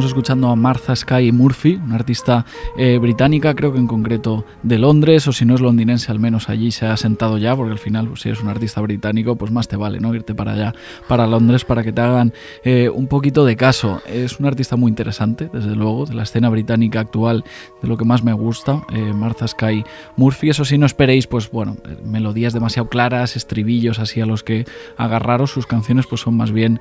Escuchando 0.09 0.49
a 0.49 0.55
Martha 0.55 0.95
Sky 0.95 1.31
Murphy, 1.31 1.75
una 1.75 1.95
artista 1.95 2.45
eh, 2.77 2.97
británica, 2.97 3.53
creo 3.53 3.71
que 3.71 3.79
en 3.79 3.87
concreto 3.87 4.43
de 4.63 4.79
Londres, 4.79 5.27
o 5.27 5.31
si 5.31 5.45
no 5.45 5.55
es 5.55 5.61
londinense, 5.61 6.11
al 6.11 6.19
menos 6.19 6.49
allí 6.49 6.71
se 6.71 6.87
ha 6.87 6.97
sentado 6.97 7.37
ya, 7.37 7.55
porque 7.55 7.71
al 7.71 7.77
final, 7.77 8.07
pues, 8.07 8.21
si 8.21 8.29
eres 8.29 8.41
un 8.41 8.49
artista 8.49 8.81
británico, 8.81 9.35
pues 9.35 9.51
más 9.51 9.67
te 9.67 9.77
vale, 9.77 9.99
¿no? 9.99 10.13
Irte 10.13 10.33
para 10.33 10.53
allá, 10.53 10.73
para 11.07 11.27
Londres, 11.27 11.63
para 11.63 11.83
que 11.83 11.91
te 11.91 12.01
hagan 12.01 12.33
eh, 12.63 12.89
un 12.89 13.07
poquito 13.07 13.45
de 13.45 13.55
caso. 13.55 14.01
Es 14.07 14.39
una 14.39 14.49
artista 14.49 14.75
muy 14.75 14.89
interesante, 14.89 15.49
desde 15.53 15.75
luego, 15.75 16.05
de 16.05 16.15
la 16.15 16.23
escena 16.23 16.49
británica 16.49 16.99
actual, 16.99 17.43
de 17.81 17.87
lo 17.87 17.95
que 17.95 18.05
más 18.05 18.23
me 18.23 18.33
gusta, 18.33 18.83
eh, 18.91 19.13
Martha 19.13 19.47
Sky 19.47 19.83
Murphy. 20.17 20.49
Eso 20.49 20.65
sí, 20.65 20.77
no 20.77 20.85
esperéis, 20.85 21.27
pues 21.27 21.51
bueno, 21.51 21.77
melodías 22.03 22.53
demasiado 22.53 22.89
claras, 22.89 23.35
estribillos 23.35 23.99
así 23.99 24.21
a 24.21 24.25
los 24.25 24.43
que 24.43 24.65
agarraros. 24.97 25.51
Sus 25.51 25.67
canciones, 25.67 26.07
pues 26.07 26.21
son 26.21 26.35
más 26.35 26.51
bien, 26.51 26.79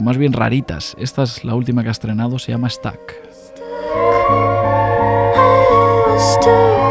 más 0.00 0.16
bien 0.18 0.32
raritas. 0.32 0.94
Esta 0.98 1.24
es 1.24 1.44
la 1.44 1.54
última 1.54 1.82
que 1.82 1.88
ha 1.88 1.92
estrenado, 1.92 2.38
se 2.44 2.52
llama 2.52 2.68
Stack. 2.68 3.22
Stuck. 6.18 6.83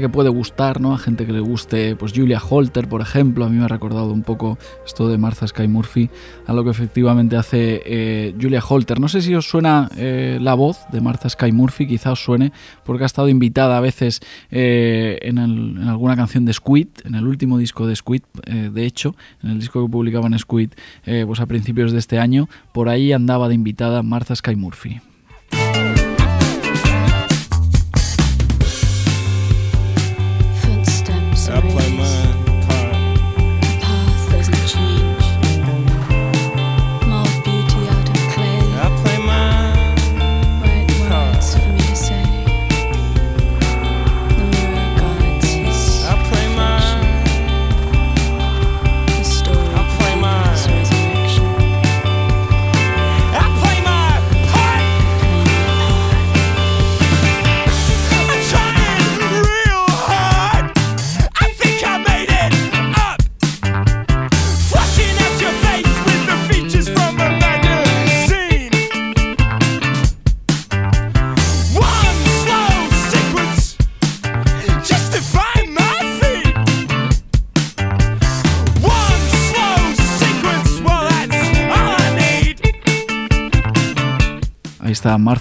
Que 0.00 0.08
puede 0.08 0.28
gustar, 0.28 0.80
¿no? 0.80 0.94
A 0.94 0.98
gente 0.98 1.26
que 1.26 1.32
le 1.32 1.40
guste, 1.40 1.96
pues 1.96 2.12
Julia 2.14 2.40
Holter, 2.40 2.88
por 2.88 3.00
ejemplo. 3.00 3.44
A 3.44 3.48
mí 3.48 3.56
me 3.56 3.64
ha 3.64 3.68
recordado 3.68 4.12
un 4.12 4.22
poco 4.22 4.58
esto 4.86 5.08
de 5.08 5.18
Martha 5.18 5.46
Sky 5.46 5.68
Murphy, 5.68 6.10
a 6.46 6.52
lo 6.52 6.64
que 6.64 6.70
efectivamente 6.70 7.36
hace 7.36 7.82
eh, 7.84 8.34
Julia 8.40 8.62
Holter. 8.66 9.00
No 9.00 9.08
sé 9.08 9.22
si 9.22 9.34
os 9.34 9.48
suena 9.48 9.88
eh, 9.96 10.38
la 10.40 10.54
voz 10.54 10.80
de 10.90 11.00
Martha 11.00 11.28
Sky 11.28 11.52
Murphy, 11.52 11.86
quizá 11.86 12.12
os 12.12 12.22
suene, 12.22 12.52
porque 12.84 13.04
ha 13.04 13.06
estado 13.06 13.28
invitada 13.28 13.76
a 13.76 13.80
veces 13.80 14.20
eh, 14.50 15.18
en, 15.22 15.38
en 15.38 15.88
alguna 15.88 16.16
canción 16.16 16.44
de 16.44 16.52
Squid, 16.52 16.88
en 17.04 17.14
el 17.14 17.26
último 17.26 17.58
disco 17.58 17.86
de 17.86 17.96
Squid, 17.96 18.22
de 18.46 18.86
hecho, 18.86 19.14
en 19.42 19.50
el 19.50 19.58
disco 19.58 19.84
que 19.84 19.90
publicaban 19.90 20.38
Squid 20.38 20.70
pues 21.26 21.40
a 21.40 21.46
principios 21.46 21.92
de 21.92 21.98
este 21.98 22.18
año, 22.18 22.48
por 22.72 22.88
ahí 22.88 23.12
andaba 23.12 23.48
de 23.48 23.54
invitada 23.54 24.02
Martha 24.02 24.34
Sky 24.34 24.56
Murphy. 24.56 25.00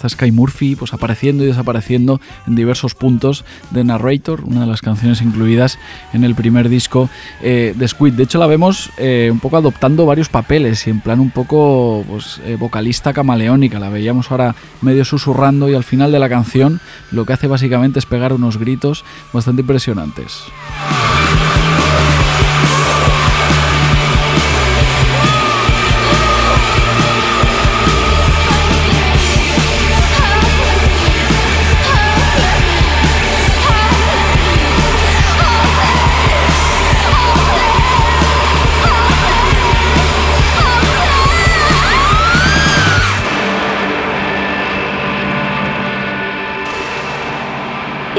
Sky 0.09 0.31
Murphy, 0.31 0.75
pues 0.75 0.93
apareciendo 0.93 1.43
y 1.43 1.47
desapareciendo 1.47 2.19
en 2.47 2.55
diversos 2.55 2.95
puntos 2.95 3.45
de 3.71 3.83
Narrator, 3.83 4.43
una 4.43 4.61
de 4.61 4.67
las 4.67 4.81
canciones 4.81 5.21
incluidas 5.21 5.79
en 6.13 6.23
el 6.23 6.35
primer 6.35 6.69
disco 6.69 7.09
eh, 7.41 7.73
de 7.75 7.87
Squid. 7.87 8.13
De 8.13 8.23
hecho, 8.23 8.39
la 8.39 8.47
vemos 8.47 8.89
eh, 8.97 9.29
un 9.31 9.39
poco 9.39 9.57
adoptando 9.57 10.05
varios 10.05 10.29
papeles 10.29 10.85
y 10.87 10.89
en 10.89 11.01
plan 11.01 11.19
un 11.19 11.31
poco 11.31 12.03
pues, 12.07 12.41
eh, 12.45 12.55
vocalista 12.59 13.13
camaleónica. 13.13 13.79
La 13.79 13.89
veíamos 13.89 14.31
ahora 14.31 14.55
medio 14.81 15.05
susurrando 15.05 15.69
y 15.69 15.75
al 15.75 15.83
final 15.83 16.11
de 16.11 16.19
la 16.19 16.29
canción 16.29 16.79
lo 17.11 17.25
que 17.25 17.33
hace 17.33 17.47
básicamente 17.47 17.99
es 17.99 18.05
pegar 18.05 18.33
unos 18.33 18.57
gritos 18.57 19.03
bastante 19.33 19.61
impresionantes. 19.61 20.43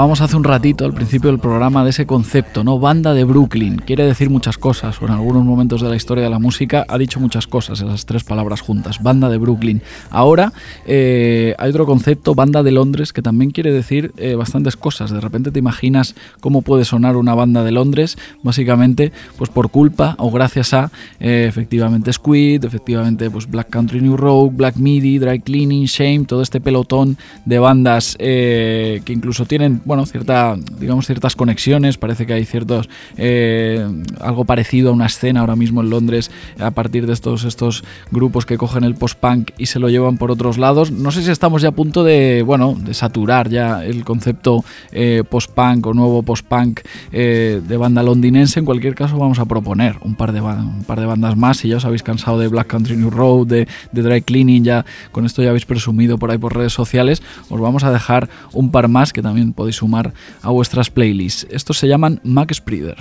Hablábamos 0.00 0.22
hace 0.22 0.36
un 0.36 0.44
ratito 0.44 0.86
al 0.86 0.94
principio 0.94 1.28
del 1.28 1.38
programa 1.38 1.84
de 1.84 1.90
ese 1.90 2.06
concepto, 2.06 2.64
¿no? 2.64 2.78
Banda 2.78 3.12
de 3.12 3.24
Brooklyn. 3.24 3.76
Quiere 3.84 4.06
decir 4.06 4.30
muchas 4.30 4.56
cosas, 4.56 4.96
o 5.02 5.04
en 5.04 5.10
algunos 5.10 5.44
momentos 5.44 5.82
de 5.82 5.90
la 5.90 5.96
historia 5.96 6.24
de 6.24 6.30
la 6.30 6.38
música 6.38 6.86
ha 6.88 6.96
dicho 6.96 7.20
muchas 7.20 7.46
cosas, 7.46 7.82
esas 7.82 8.06
tres 8.06 8.24
palabras 8.24 8.62
juntas. 8.62 9.02
Banda 9.02 9.28
de 9.28 9.36
Brooklyn. 9.36 9.82
Ahora 10.08 10.54
eh, 10.86 11.54
hay 11.58 11.68
otro 11.68 11.84
concepto, 11.84 12.34
banda 12.34 12.62
de 12.62 12.70
Londres, 12.70 13.12
que 13.12 13.20
también 13.20 13.50
quiere 13.50 13.72
decir 13.72 14.14
eh, 14.16 14.36
bastantes 14.36 14.74
cosas. 14.74 15.10
De 15.10 15.20
repente 15.20 15.50
te 15.50 15.58
imaginas 15.58 16.14
cómo 16.40 16.62
puede 16.62 16.86
sonar 16.86 17.16
una 17.16 17.34
banda 17.34 17.62
de 17.62 17.70
Londres, 17.70 18.16
básicamente, 18.42 19.12
pues 19.36 19.50
por 19.50 19.70
culpa 19.70 20.14
o 20.16 20.30
gracias 20.30 20.72
a 20.72 20.90
eh, 21.20 21.44
efectivamente 21.46 22.10
Squid, 22.10 22.64
efectivamente 22.64 23.28
pues 23.28 23.50
Black 23.50 23.68
Country 23.68 24.00
New 24.00 24.16
Road, 24.16 24.52
Black 24.52 24.76
Midi, 24.76 25.18
Dry 25.18 25.40
Cleaning, 25.40 25.84
Shame, 25.84 26.24
todo 26.24 26.40
este 26.40 26.58
pelotón 26.58 27.18
de 27.44 27.58
bandas 27.58 28.16
que 28.16 29.02
incluso 29.06 29.44
tienen, 29.44 29.82
bueno, 29.90 30.06
cierta, 30.06 30.56
digamos, 30.78 31.04
ciertas 31.04 31.34
conexiones. 31.34 31.98
Parece 31.98 32.24
que 32.24 32.32
hay 32.32 32.44
ciertos, 32.44 32.88
eh, 33.16 33.84
algo 34.20 34.44
parecido 34.44 34.90
a 34.90 34.92
una 34.92 35.06
escena 35.06 35.40
ahora 35.40 35.56
mismo 35.56 35.80
en 35.80 35.90
Londres 35.90 36.30
a 36.60 36.70
partir 36.70 37.08
de 37.08 37.12
estos, 37.12 37.42
estos 37.42 37.82
grupos 38.12 38.46
que 38.46 38.56
cogen 38.56 38.84
el 38.84 38.94
post-punk 38.94 39.50
y 39.58 39.66
se 39.66 39.80
lo 39.80 39.88
llevan 39.88 40.16
por 40.16 40.30
otros 40.30 40.58
lados. 40.58 40.92
No 40.92 41.10
sé 41.10 41.24
si 41.24 41.32
estamos 41.32 41.60
ya 41.60 41.70
a 41.70 41.72
punto 41.72 42.04
de, 42.04 42.44
bueno, 42.46 42.76
de 42.78 42.94
saturar 42.94 43.48
ya 43.48 43.84
el 43.84 44.04
concepto 44.04 44.64
eh, 44.92 45.24
post-punk 45.28 45.84
o 45.88 45.92
nuevo 45.92 46.22
post-punk 46.22 46.82
eh, 47.10 47.60
de 47.66 47.76
banda 47.76 48.04
londinense. 48.04 48.60
En 48.60 48.66
cualquier 48.66 48.94
caso, 48.94 49.18
vamos 49.18 49.40
a 49.40 49.46
proponer 49.46 49.96
un 50.02 50.14
par 50.14 50.30
de, 50.30 50.40
un 50.40 50.84
par 50.86 51.00
de 51.00 51.06
bandas 51.06 51.36
más. 51.36 51.56
Si 51.56 51.68
ya 51.68 51.78
os 51.78 51.84
habéis 51.84 52.04
cansado 52.04 52.38
de 52.38 52.46
Black 52.46 52.68
Country 52.68 52.96
New 52.96 53.10
Road, 53.10 53.48
de, 53.48 53.66
de 53.90 54.02
Dry 54.02 54.22
Cleaning, 54.22 54.62
ya 54.62 54.86
con 55.10 55.26
esto 55.26 55.42
ya 55.42 55.48
habéis 55.48 55.66
presumido 55.66 56.16
por 56.16 56.30
ahí 56.30 56.38
por 56.38 56.54
redes 56.54 56.74
sociales, 56.74 57.24
os 57.48 57.60
vamos 57.60 57.82
a 57.82 57.90
dejar 57.90 58.28
un 58.52 58.70
par 58.70 58.86
más 58.86 59.12
que 59.12 59.20
también 59.20 59.52
podéis 59.52 59.79
sumar 59.80 60.12
a 60.42 60.50
vuestras 60.50 60.90
playlists. 60.90 61.46
Estos 61.50 61.78
se 61.78 61.88
llaman 61.88 62.20
Mac 62.22 62.52
Spreader. 62.52 62.96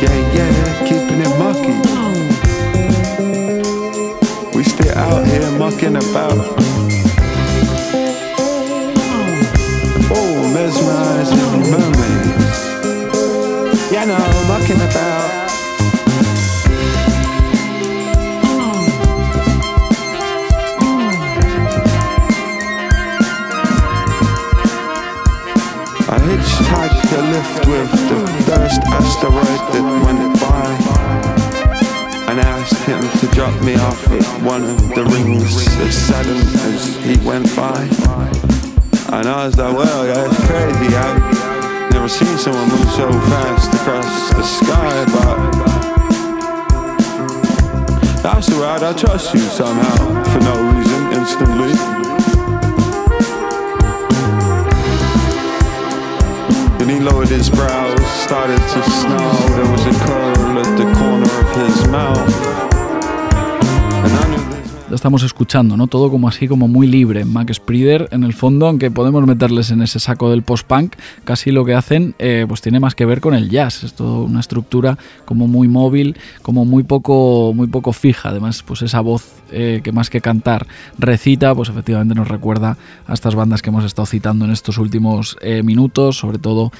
Yeah, 0.00 0.34
yeah, 0.34 0.84
keeping 0.86 1.20
it. 1.20 1.32
We 4.54 4.64
still 4.64 4.98
out 4.98 5.26
here 5.26 5.50
mucking 5.58 5.96
about. 5.96 6.71
Oh, 10.10 10.50
mesmerizing 10.52 11.70
mermaids. 11.70 12.72
Yeah, 13.92 14.04
no, 14.04 14.18
mucking 14.48 14.76
about. 14.76 15.42
I 26.08 26.18
hitchhiked 26.18 27.12
a 27.12 27.22
lift 27.32 27.66
with 27.66 27.90
the 28.08 28.18
first 28.44 28.80
asteroid 28.88 29.62
that 29.72 29.84
went 30.04 30.40
by 30.40 30.66
And 32.30 32.40
asked 32.40 32.82
him 32.84 33.02
to 33.20 33.26
drop 33.34 33.62
me 33.62 33.74
off 33.76 34.08
at 34.08 34.24
one 34.42 34.64
of 34.64 34.88
the 34.94 35.04
rings 35.04 35.56
of 35.78 35.92
Saturn 35.92 36.36
as 36.36 36.96
he 37.04 37.16
went 37.26 37.54
by 37.56 38.51
And 39.12 39.28
I 39.28 39.44
was 39.44 39.58
like, 39.58 39.76
well, 39.76 40.04
that's 40.06 40.46
crazy, 40.46 40.96
I've 40.96 41.92
never 41.92 42.08
seen 42.08 42.38
someone 42.38 42.66
move 42.70 42.90
so 42.92 43.12
fast 43.28 43.70
across 43.74 44.30
the 44.30 44.42
sky 44.42 45.04
But 45.12 45.52
that's 48.22 48.50
alright, 48.50 48.82
I 48.82 48.94
trust 48.94 49.34
you 49.34 49.40
somehow, 49.40 50.24
for 50.24 50.40
no 50.40 50.54
reason, 50.72 51.12
instantly 51.12 51.74
Then 56.78 56.88
he 56.88 56.98
lowered 56.98 57.28
his 57.28 57.50
brows, 57.50 58.00
started 58.24 58.56
to 58.56 58.82
snarl. 58.90 59.48
There 59.50 59.70
was 59.70 59.86
a 59.86 59.92
curl 60.06 60.58
at 60.58 60.78
the 60.78 60.90
corner 60.98 61.30
of 61.30 61.56
his 61.68 61.86
mouth. 61.88 62.71
Estamos 64.94 65.22
escuchando, 65.22 65.76
¿no? 65.76 65.86
Todo 65.86 66.10
como 66.10 66.28
así, 66.28 66.46
como 66.46 66.68
muy 66.68 66.86
libre. 66.86 67.24
Mac 67.24 67.50
Spreader, 67.50 68.08
en 68.12 68.24
el 68.24 68.34
fondo, 68.34 68.66
aunque 68.66 68.90
podemos 68.90 69.26
meterles 69.26 69.70
en 69.70 69.80
ese 69.80 69.98
saco 69.98 70.30
del 70.30 70.42
post-punk, 70.42 70.96
casi 71.24 71.50
lo 71.50 71.64
que 71.64 71.74
hacen, 71.74 72.14
eh, 72.18 72.44
pues 72.46 72.60
tiene 72.60 72.78
más 72.78 72.94
que 72.94 73.06
ver 73.06 73.22
con 73.22 73.34
el 73.34 73.48
jazz. 73.48 73.84
Es 73.84 73.94
todo 73.94 74.22
una 74.24 74.40
estructura 74.40 74.98
como 75.24 75.48
muy 75.48 75.66
móvil, 75.66 76.16
como 76.42 76.66
muy 76.66 76.82
poco, 76.82 77.52
muy 77.54 77.68
poco 77.68 77.94
fija. 77.94 78.28
Además, 78.28 78.62
pues 78.62 78.82
esa 78.82 79.00
voz 79.00 79.32
eh, 79.50 79.80
que 79.82 79.92
más 79.92 80.10
que 80.10 80.20
cantar 80.20 80.66
recita, 80.98 81.54
pues 81.54 81.70
efectivamente 81.70 82.14
nos 82.14 82.28
recuerda 82.28 82.76
a 83.06 83.14
estas 83.14 83.34
bandas 83.34 83.62
que 83.62 83.70
hemos 83.70 83.84
estado 83.84 84.04
citando 84.04 84.44
en 84.44 84.50
estos 84.50 84.76
últimos 84.76 85.38
eh, 85.40 85.62
minutos, 85.62 86.18
sobre 86.18 86.38
todo 86.38 86.70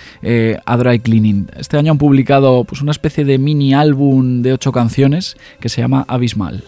a 0.66 0.76
Dry 0.76 1.00
Cleaning. 1.00 1.48
Este 1.56 1.78
año 1.78 1.92
han 1.92 1.98
publicado 1.98 2.64
pues 2.64 2.82
una 2.82 2.92
especie 2.92 3.24
de 3.24 3.38
mini 3.38 3.72
álbum 3.72 4.42
de 4.42 4.52
ocho 4.52 4.70
canciones 4.70 5.36
que 5.60 5.68
se 5.70 5.80
llama 5.80 6.04
Abismal. 6.08 6.62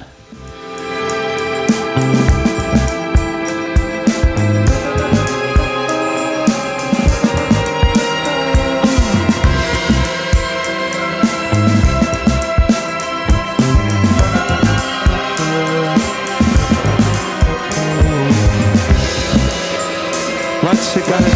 Chicago. 20.95 21.34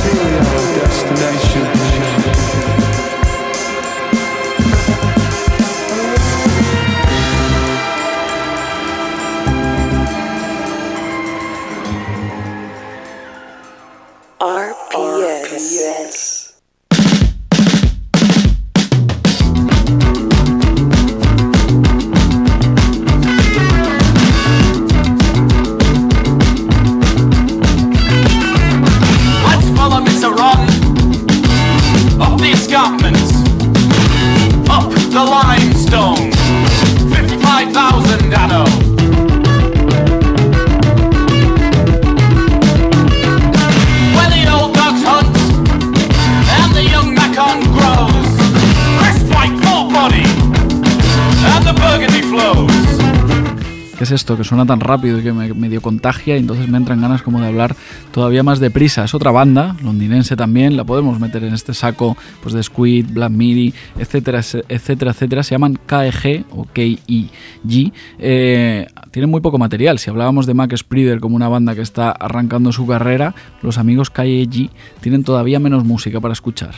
Es 54.09 54.13
esto? 54.23 54.37
Que 54.37 54.45
suena 54.45 54.65
tan 54.65 54.81
rápido 54.81 55.19
y 55.19 55.23
que 55.23 55.33
me 55.33 55.53
medio 55.55 55.83
contagia 55.83 56.37
y 56.37 56.41
entonces 56.41 56.69
me 56.69 56.79
entran 56.79 57.01
ganas 57.01 57.23
como 57.23 57.41
de 57.41 57.47
hablar 57.47 57.77
todavía 58.11 58.43
más 58.43 58.59
deprisa. 58.59 59.05
Es 59.05 59.15
otra 59.15 59.31
banda, 59.31 59.77
londinense 59.83 60.37
también, 60.37 60.77
la 60.77 60.85
podemos 60.85 61.21
meter 61.21 61.45
en 61.45 61.55
este 61.55 61.75
saco 61.75 62.17
pues 62.43 62.55
de 62.55 62.63
Squid, 62.63 63.07
Black 63.11 63.31
Midi, 63.31 63.75
etcétera, 63.99 64.41
etcétera, 64.69 65.11
etcétera. 65.11 65.43
Se 65.43 65.55
llaman 65.55 65.79
KEG 65.87 66.45
o 66.51 66.65
K-I-G. 66.65 67.93
Eh, 68.19 68.87
tienen 69.11 69.31
muy 69.31 69.41
poco 69.41 69.59
material. 69.59 69.99
Si 69.99 70.11
hablábamos 70.11 70.47
de 70.47 70.55
Mac 70.55 70.75
Spreader 70.77 71.21
como 71.21 71.37
una 71.37 71.49
banda 71.49 71.75
que 71.75 71.83
está 71.83 72.11
arrancando 72.11 72.73
su 72.73 72.87
carrera, 72.87 73.35
los 73.63 73.79
amigos 73.79 74.11
KEG 74.11 74.71
tienen 75.01 75.25
todavía 75.25 75.61
menos 75.61 75.85
música 75.85 76.21
para 76.21 76.33
escuchar. 76.33 76.75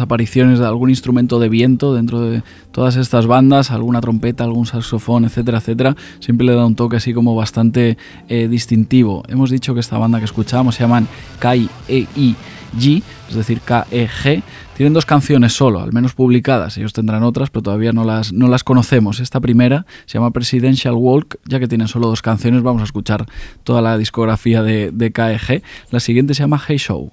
Apariciones 0.00 0.58
de 0.58 0.66
algún 0.66 0.90
instrumento 0.90 1.38
de 1.38 1.48
viento 1.48 1.94
dentro 1.94 2.20
de 2.20 2.42
todas 2.70 2.96
estas 2.96 3.26
bandas, 3.26 3.70
alguna 3.70 4.00
trompeta, 4.00 4.44
algún 4.44 4.66
saxofón, 4.66 5.24
etcétera, 5.24 5.58
etcétera. 5.58 5.96
Siempre 6.20 6.46
le 6.46 6.54
da 6.54 6.66
un 6.66 6.74
toque 6.74 6.96
así 6.96 7.12
como 7.14 7.34
bastante 7.34 7.98
eh, 8.28 8.48
distintivo. 8.48 9.22
Hemos 9.28 9.50
dicho 9.50 9.74
que 9.74 9.80
esta 9.80 9.98
banda 9.98 10.18
que 10.18 10.24
escuchábamos 10.24 10.74
se 10.76 10.82
llaman 10.82 11.06
K-E-I-G, 11.38 13.02
es 13.28 13.34
decir, 13.34 13.60
K-E-G. 13.60 14.42
Tienen 14.76 14.94
dos 14.94 15.04
canciones 15.04 15.52
solo, 15.52 15.80
al 15.80 15.92
menos 15.92 16.14
publicadas. 16.14 16.78
Ellos 16.78 16.92
tendrán 16.92 17.22
otras, 17.22 17.50
pero 17.50 17.62
todavía 17.62 17.92
no 17.92 18.04
las, 18.04 18.32
no 18.32 18.48
las 18.48 18.64
conocemos. 18.64 19.20
Esta 19.20 19.38
primera 19.40 19.84
se 20.06 20.14
llama 20.14 20.30
Presidential 20.30 20.94
Walk, 20.94 21.36
ya 21.44 21.60
que 21.60 21.68
tienen 21.68 21.88
solo 21.88 22.08
dos 22.08 22.22
canciones, 22.22 22.62
vamos 22.62 22.80
a 22.80 22.86
escuchar 22.86 23.26
toda 23.64 23.82
la 23.82 23.98
discografía 23.98 24.62
de, 24.62 24.90
de 24.90 25.12
KEG. 25.12 25.62
La 25.90 26.00
siguiente 26.00 26.34
se 26.34 26.42
llama 26.42 26.60
Hey 26.66 26.78
Show. 26.78 27.12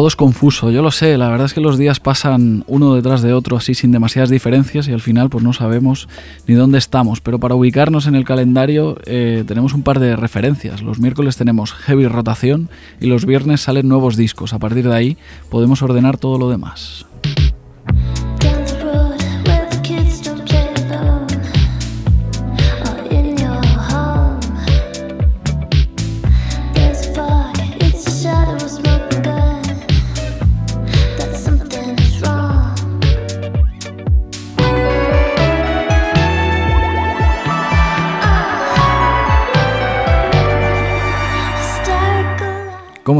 Todo 0.00 0.08
es 0.08 0.16
confuso, 0.16 0.70
yo 0.70 0.80
lo 0.80 0.92
sé, 0.92 1.18
la 1.18 1.28
verdad 1.28 1.44
es 1.44 1.52
que 1.52 1.60
los 1.60 1.76
días 1.76 2.00
pasan 2.00 2.64
uno 2.66 2.94
detrás 2.94 3.20
de 3.20 3.34
otro 3.34 3.58
así 3.58 3.74
sin 3.74 3.92
demasiadas 3.92 4.30
diferencias 4.30 4.88
y 4.88 4.92
al 4.92 5.02
final 5.02 5.28
pues 5.28 5.44
no 5.44 5.52
sabemos 5.52 6.08
ni 6.46 6.54
dónde 6.54 6.78
estamos, 6.78 7.20
pero 7.20 7.38
para 7.38 7.54
ubicarnos 7.54 8.06
en 8.06 8.14
el 8.14 8.24
calendario 8.24 8.96
eh, 9.04 9.44
tenemos 9.46 9.74
un 9.74 9.82
par 9.82 10.00
de 10.00 10.16
referencias. 10.16 10.80
Los 10.80 11.00
miércoles 11.00 11.36
tenemos 11.36 11.74
heavy 11.74 12.06
rotación 12.06 12.70
y 12.98 13.08
los 13.08 13.26
viernes 13.26 13.60
salen 13.60 13.88
nuevos 13.88 14.16
discos. 14.16 14.54
A 14.54 14.58
partir 14.58 14.88
de 14.88 14.96
ahí 14.96 15.18
podemos 15.50 15.82
ordenar 15.82 16.16
todo 16.16 16.38
lo 16.38 16.48
demás. 16.48 17.04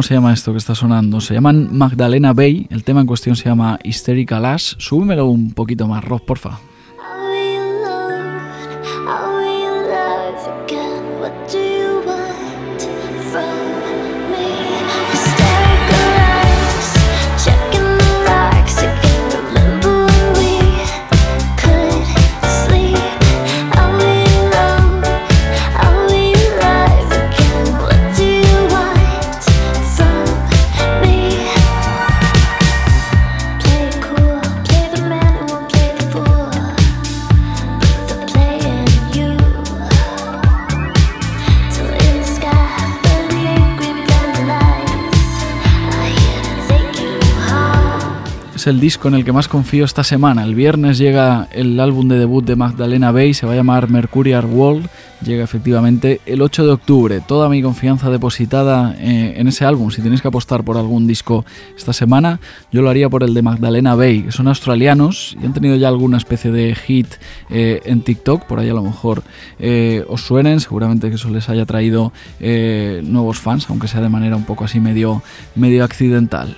¿Cómo 0.01 0.09
se 0.09 0.15
llama 0.15 0.33
esto 0.33 0.53
que 0.53 0.57
está 0.57 0.75
sonando? 0.75 1.21
Se 1.21 1.35
llaman 1.35 1.77
Magdalena 1.77 2.33
Bay, 2.33 2.67
el 2.71 2.85
tema 2.85 3.03
en 3.03 3.07
cuestión 3.07 3.37
se 3.37 3.45
llama 3.45 3.79
Hysterical 3.85 4.47
Ash. 4.47 4.73
Súbemelo 4.79 5.27
un 5.27 5.53
poquito 5.53 5.87
más, 5.87 6.03
Rob, 6.03 6.25
porfa. 6.25 6.59
Es 48.61 48.67
el 48.67 48.79
disco 48.79 49.09
en 49.09 49.15
el 49.15 49.25
que 49.25 49.33
más 49.33 49.49
confío 49.49 49.87
esta 49.87 50.05
semana. 50.05 50.45
El 50.45 50.55
viernes 50.55 50.99
llega 50.99 51.49
el 51.51 51.81
álbum 51.81 52.09
de 52.09 52.19
debut 52.19 52.45
de 52.45 52.57
Magdalena 52.57 53.11
Bay, 53.11 53.33
se 53.33 53.47
va 53.47 53.55
a 53.55 53.57
llamar 53.57 53.89
Mercurial 53.89 54.45
World, 54.45 54.87
llega 55.25 55.43
efectivamente 55.43 56.21
el 56.27 56.43
8 56.43 56.67
de 56.67 56.73
octubre. 56.73 57.23
Toda 57.27 57.49
mi 57.49 57.63
confianza 57.63 58.11
depositada 58.11 58.95
eh, 58.99 59.33
en 59.39 59.49
ese 59.49 59.65
álbum. 59.65 59.91
Si 59.91 60.03
tenéis 60.03 60.21
que 60.21 60.29
apostar 60.29 60.63
por 60.63 60.77
algún 60.77 61.07
disco 61.07 61.47
esta 61.75 61.95
semana, 61.95 62.39
yo 62.71 62.83
lo 62.83 62.91
haría 62.91 63.09
por 63.09 63.23
el 63.23 63.33
de 63.33 63.41
Magdalena 63.41 63.95
Bay, 63.95 64.25
que 64.25 64.33
son 64.33 64.47
australianos 64.47 65.39
y 65.41 65.47
han 65.47 65.55
tenido 65.55 65.77
ya 65.77 65.89
alguna 65.89 66.19
especie 66.19 66.51
de 66.51 66.75
hit 66.75 67.07
eh, 67.49 67.81
en 67.87 68.03
TikTok, 68.03 68.45
por 68.45 68.59
ahí 68.59 68.69
a 68.69 68.75
lo 68.75 68.83
mejor 68.83 69.23
eh, 69.59 70.05
os 70.07 70.21
suenen, 70.21 70.61
seguramente 70.61 71.09
que 71.09 71.15
eso 71.15 71.31
les 71.31 71.49
haya 71.49 71.65
traído 71.65 72.13
nuevos 72.41 73.39
fans, 73.39 73.71
aunque 73.71 73.89
sea 73.89 74.03
de 74.03 74.11
manera 74.11 74.37
un 74.37 74.45
poco 74.45 74.65
así 74.65 74.81
medio, 74.81 75.23
medio 75.55 75.83
accidental. 75.83 76.57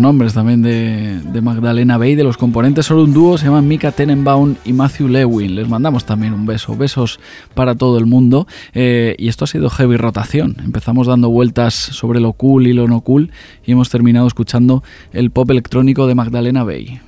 Nombres 0.00 0.34
también 0.34 0.62
de, 0.62 1.20
de 1.20 1.40
Magdalena 1.40 1.98
Bay, 1.98 2.14
de 2.14 2.24
los 2.24 2.36
componentes, 2.36 2.86
son 2.86 2.98
un 2.98 3.12
dúo, 3.12 3.38
se 3.38 3.46
llaman 3.46 3.66
Mika 3.66 3.92
Tenenbaum 3.92 4.56
y 4.64 4.72
Matthew 4.72 5.08
Lewin. 5.08 5.54
Les 5.54 5.68
mandamos 5.68 6.04
también 6.04 6.32
un 6.32 6.46
beso, 6.46 6.76
besos 6.76 7.20
para 7.54 7.74
todo 7.74 7.98
el 7.98 8.06
mundo. 8.06 8.46
Eh, 8.74 9.14
y 9.18 9.28
esto 9.28 9.44
ha 9.44 9.48
sido 9.48 9.70
heavy 9.70 9.96
rotación. 9.96 10.56
Empezamos 10.64 11.06
dando 11.06 11.30
vueltas 11.30 11.74
sobre 11.74 12.20
lo 12.20 12.32
cool 12.32 12.66
y 12.66 12.72
lo 12.72 12.86
no 12.88 13.00
cool 13.00 13.30
y 13.64 13.72
hemos 13.72 13.90
terminado 13.90 14.26
escuchando 14.26 14.82
el 15.12 15.30
pop 15.30 15.50
electrónico 15.50 16.06
de 16.06 16.14
Magdalena 16.14 16.64
Bay. 16.64 17.00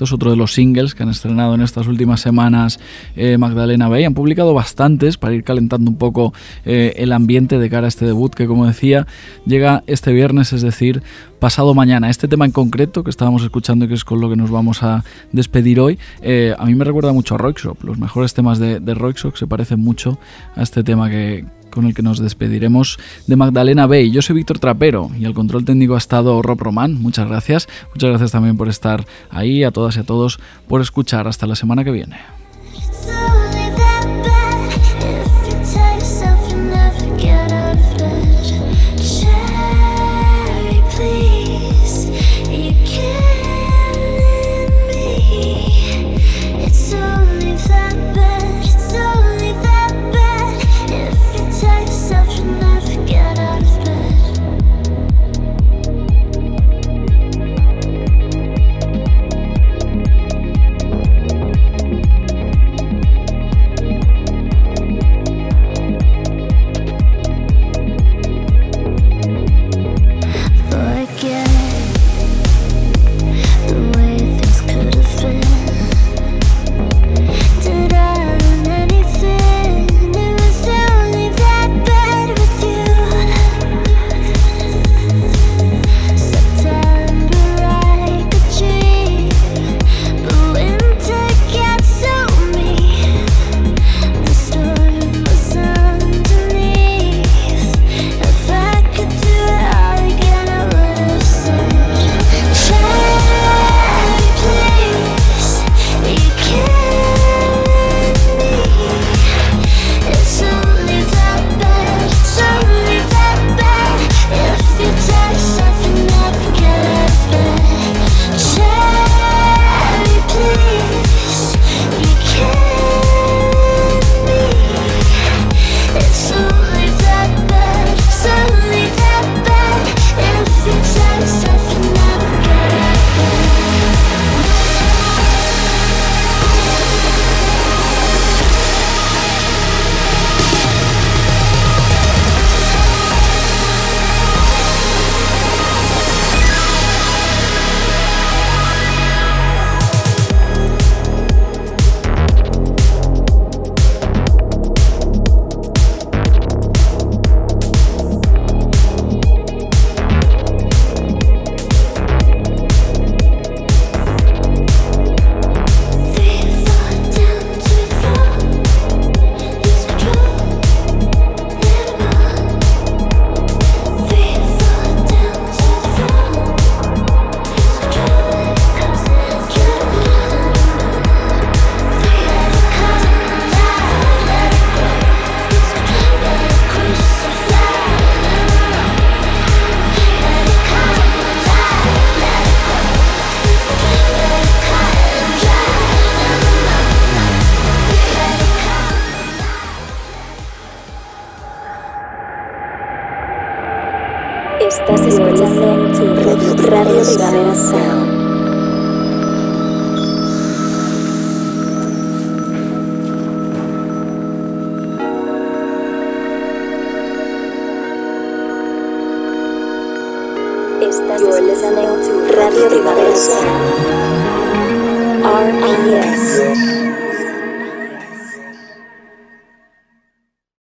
Esto 0.00 0.06
es 0.06 0.12
otro 0.14 0.30
de 0.30 0.36
los 0.38 0.54
singles 0.54 0.94
que 0.94 1.02
han 1.02 1.10
estrenado 1.10 1.54
en 1.54 1.60
estas 1.60 1.86
últimas 1.86 2.22
semanas 2.22 2.80
eh, 3.16 3.36
Magdalena 3.36 3.86
Bay. 3.86 4.04
Han 4.04 4.14
publicado 4.14 4.54
bastantes 4.54 5.18
para 5.18 5.34
ir 5.34 5.44
calentando 5.44 5.90
un 5.90 5.98
poco 5.98 6.32
eh, 6.64 6.94
el 6.96 7.12
ambiente 7.12 7.58
de 7.58 7.68
cara 7.68 7.84
a 7.84 7.88
este 7.88 8.06
debut 8.06 8.32
que, 8.32 8.46
como 8.46 8.66
decía, 8.66 9.06
llega 9.44 9.84
este 9.86 10.14
viernes, 10.14 10.54
es 10.54 10.62
decir, 10.62 11.02
pasado 11.38 11.74
mañana. 11.74 12.08
Este 12.08 12.28
tema 12.28 12.46
en 12.46 12.50
concreto 12.50 13.04
que 13.04 13.10
estábamos 13.10 13.42
escuchando 13.42 13.84
y 13.84 13.88
que 13.88 13.94
es 13.94 14.06
con 14.06 14.22
lo 14.22 14.30
que 14.30 14.36
nos 14.36 14.50
vamos 14.50 14.82
a 14.82 15.04
despedir 15.32 15.78
hoy, 15.80 15.98
eh, 16.22 16.54
a 16.58 16.64
mí 16.64 16.74
me 16.74 16.86
recuerda 16.86 17.12
mucho 17.12 17.34
a 17.34 17.36
Roixop. 17.36 17.84
Los 17.84 17.98
mejores 17.98 18.32
temas 18.32 18.58
de, 18.58 18.80
de 18.80 19.14
se 19.34 19.46
parecen 19.46 19.80
mucho 19.80 20.18
a 20.56 20.62
este 20.62 20.82
tema 20.82 21.10
que 21.10 21.44
con 21.70 21.86
el 21.86 21.94
que 21.94 22.02
nos 22.02 22.18
despediremos 22.18 22.98
de 23.26 23.36
Magdalena 23.36 23.86
Bay. 23.86 24.10
Yo 24.10 24.22
soy 24.22 24.36
Víctor 24.36 24.58
Trapero 24.58 25.10
y 25.18 25.24
el 25.24 25.34
control 25.34 25.64
técnico 25.64 25.94
ha 25.94 25.98
estado 25.98 26.42
Rob 26.42 26.60
Román. 26.60 27.00
Muchas 27.00 27.28
gracias. 27.28 27.68
Muchas 27.90 28.10
gracias 28.10 28.32
también 28.32 28.56
por 28.56 28.68
estar 28.68 29.06
ahí, 29.30 29.64
a 29.64 29.70
todas 29.70 29.96
y 29.96 30.00
a 30.00 30.04
todos 30.04 30.40
por 30.68 30.80
escuchar. 30.80 31.28
Hasta 31.28 31.46
la 31.46 31.56
semana 31.56 31.84
que 31.84 31.90
viene. 31.90 32.16